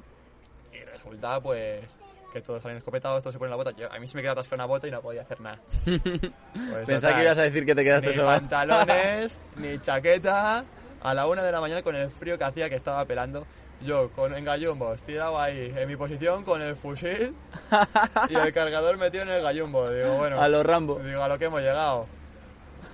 y 0.74 0.78
resulta 0.84 1.42
pues 1.42 1.98
que 2.34 2.42
todos 2.42 2.62
salen 2.62 2.78
escopetados, 2.78 3.22
todos 3.24 3.34
se 3.34 3.40
ponen 3.40 3.52
la 3.52 3.56
bota. 3.58 3.72
Yo- 3.72 3.92
a 3.92 4.00
mí 4.00 4.08
se 4.08 4.16
me 4.16 4.22
quedaba 4.22 4.34
atascado 4.42 4.56
una 4.56 4.66
bota 4.66 4.88
y 4.88 4.92
no 4.92 5.02
podía 5.02 5.22
hacer 5.22 5.40
nada. 5.40 5.60
Pues, 5.86 6.86
Pensaba 6.86 7.14
total, 7.14 7.16
que 7.16 7.24
ibas 7.24 7.38
a 7.38 7.42
decir 7.44 7.66
que 7.66 7.76
te 7.76 7.84
quedaste 7.84 8.08
ni 8.10 8.14
solo. 8.16 8.28
pantalones, 8.28 9.40
ni 9.56 9.80
chaqueta, 9.80 10.66
a 11.02 11.14
la 11.14 11.28
una 11.28 11.44
de 11.44 11.52
la 11.52 11.62
mañana 11.62 11.82
con 11.84 11.96
el 11.96 12.10
frío 12.10 12.38
que 12.38 12.44
hacía 12.44 12.70
que 12.70 12.76
estaba 12.76 13.06
pelando. 13.06 13.46
Yo 13.82 14.10
con 14.12 14.34
en 14.34 14.46
gallumbos, 14.46 15.02
tirado 15.02 15.38
ahí 15.40 15.74
en 15.76 15.88
mi 15.90 15.96
posición 15.98 16.44
con 16.46 16.62
el 16.62 16.76
fusil 16.76 17.36
y 18.30 18.36
el 18.36 18.54
cargador 18.54 18.98
metido 18.98 19.24
en 19.24 19.30
el 19.30 19.42
gallumbo. 19.44 19.90
Digo, 19.90 20.14
bueno. 20.14 20.42
A 20.42 20.48
los 20.48 20.66
Rambo. 20.66 21.00
Digo, 21.00 21.22
a 21.22 21.28
lo 21.28 21.38
que 21.38 21.46
hemos 21.46 21.60
llegado. 21.62 22.08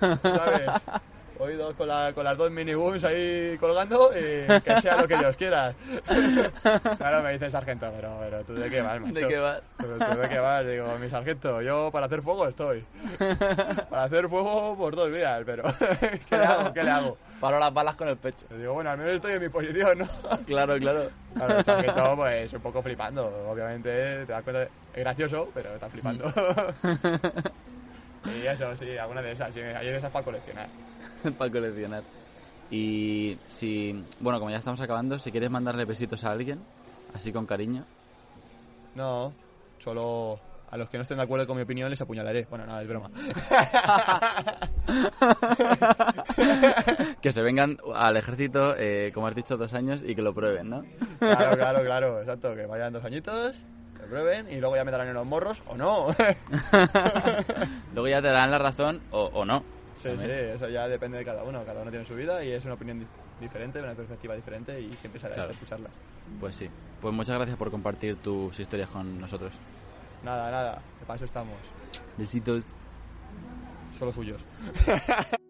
¿Sabes? 0.00 0.62
Oídos 1.40 1.74
con, 1.74 1.88
la, 1.88 2.12
con 2.12 2.22
las 2.22 2.36
dos 2.36 2.50
miniguns 2.50 3.02
ahí 3.02 3.56
colgando 3.58 4.10
y 4.10 4.46
que 4.60 4.80
sea 4.82 5.00
lo 5.00 5.08
que 5.08 5.16
Dios 5.16 5.36
quiera. 5.36 5.74
claro, 6.98 7.22
me 7.22 7.32
dice 7.32 7.50
sargento, 7.50 7.90
pero, 7.96 8.18
pero 8.20 8.44
¿tú 8.44 8.52
de 8.52 8.68
qué 8.68 8.82
vas, 8.82 9.00
macho? 9.00 9.14
¿De 9.14 9.26
qué 9.26 9.38
vas? 9.38 9.72
Pero 9.78 9.96
¿tú 9.96 10.18
de 10.18 10.28
qué 10.28 10.38
vas? 10.38 10.66
Digo, 10.66 10.98
mi 11.00 11.08
sargento, 11.08 11.62
yo 11.62 11.90
para 11.90 12.06
hacer 12.06 12.20
fuego 12.20 12.46
estoy. 12.46 12.84
Para 13.88 14.04
hacer 14.04 14.28
fuego 14.28 14.76
por 14.76 14.94
dos 14.94 15.10
vías, 15.10 15.40
pero 15.46 15.62
¿qué 16.28 16.36
le 16.36 16.44
hago? 16.44 16.72
¿Qué 16.74 16.82
le 16.82 16.90
hago? 16.90 17.16
Paro 17.40 17.58
las 17.58 17.72
balas 17.72 17.94
con 17.94 18.08
el 18.08 18.18
pecho. 18.18 18.44
Digo, 18.54 18.74
bueno, 18.74 18.90
al 18.90 18.98
menos 18.98 19.14
estoy 19.14 19.32
en 19.32 19.40
mi 19.40 19.48
posición, 19.48 19.98
¿no? 19.98 20.08
Claro, 20.44 20.76
claro. 20.78 21.08
Claro, 21.34 21.58
el 21.58 21.64
sargento, 21.64 22.16
pues, 22.16 22.52
un 22.52 22.60
poco 22.60 22.82
flipando. 22.82 23.48
Obviamente, 23.48 24.26
te 24.26 24.32
das 24.32 24.42
cuenta, 24.42 24.64
es 24.64 24.70
gracioso, 24.94 25.48
pero 25.54 25.74
está 25.74 25.88
flipando. 25.88 26.30
y 28.24 28.46
eso, 28.46 28.76
sí, 28.76 28.96
alguna 28.96 29.22
de 29.22 29.32
esas. 29.32 29.52
Sí, 29.54 29.60
hay 29.60 29.86
de 29.86 29.96
esas 29.96 30.10
para 30.10 30.24
coleccionar. 30.24 30.68
para 31.38 31.50
coleccionar. 31.50 32.02
Y 32.70 33.38
si, 33.48 34.04
bueno, 34.20 34.38
como 34.38 34.50
ya 34.50 34.58
estamos 34.58 34.80
acabando, 34.80 35.18
si 35.18 35.30
quieres 35.30 35.50
mandarle 35.50 35.84
besitos 35.84 36.24
a 36.24 36.30
alguien, 36.30 36.60
así 37.14 37.32
con 37.32 37.46
cariño. 37.46 37.84
No, 38.94 39.32
solo 39.78 40.40
a 40.70 40.76
los 40.76 40.88
que 40.88 40.98
no 40.98 41.02
estén 41.02 41.16
de 41.16 41.24
acuerdo 41.24 41.48
con 41.48 41.56
mi 41.56 41.64
opinión 41.64 41.90
les 41.90 42.00
apuñalaré. 42.00 42.46
Bueno, 42.48 42.64
nada, 42.64 42.80
es 42.82 42.88
broma. 42.88 43.10
que 47.20 47.32
se 47.32 47.42
vengan 47.42 47.76
al 47.92 48.16
ejército, 48.16 48.76
eh, 48.76 49.10
como 49.12 49.26
has 49.26 49.34
dicho, 49.34 49.56
dos 49.56 49.74
años 49.74 50.04
y 50.06 50.14
que 50.14 50.22
lo 50.22 50.32
prueben, 50.32 50.70
¿no? 50.70 50.84
Claro, 51.18 51.56
claro, 51.56 51.82
claro, 51.82 52.20
exacto. 52.20 52.54
Que 52.54 52.66
vayan 52.66 52.92
dos 52.92 53.04
añitos, 53.04 53.56
lo 54.00 54.06
prueben 54.08 54.50
y 54.50 54.60
luego 54.60 54.76
ya 54.76 54.84
me 54.84 54.90
darán 54.90 55.08
en 55.08 55.14
los 55.14 55.26
morros 55.26 55.62
o 55.66 55.76
no. 55.76 56.08
luego 57.94 58.08
ya 58.08 58.20
te 58.22 58.28
darán 58.28 58.50
la 58.50 58.58
razón 58.58 59.00
o, 59.10 59.24
o 59.32 59.44
no. 59.44 59.62
Sí, 59.96 60.08
sí, 60.16 60.24
eso 60.26 60.68
ya 60.68 60.88
depende 60.88 61.18
de 61.18 61.24
cada 61.24 61.42
uno. 61.44 61.62
Cada 61.64 61.82
uno 61.82 61.90
tiene 61.90 62.06
su 62.06 62.14
vida 62.14 62.42
y 62.42 62.50
es 62.52 62.64
una 62.64 62.74
opinión 62.74 63.00
di 63.00 63.06
diferente, 63.40 63.80
una 63.80 63.94
perspectiva 63.94 64.34
diferente 64.34 64.78
y 64.80 64.92
siempre 64.94 65.18
se 65.20 65.26
agradece 65.26 65.34
Claro. 65.36 65.52
escucharla. 65.52 65.88
Pues 66.38 66.56
sí. 66.56 66.68
Pues 67.00 67.14
muchas 67.14 67.36
gracias 67.36 67.56
por 67.56 67.70
compartir 67.70 68.16
tus 68.16 68.58
historias 68.60 68.88
con 68.90 69.18
nosotros. 69.20 69.54
Nada, 70.22 70.50
nada, 70.50 70.82
de 71.00 71.06
paso 71.06 71.24
estamos. 71.24 71.56
Besitos. 72.18 72.64
Solo 73.98 74.12
suyos. 74.12 74.44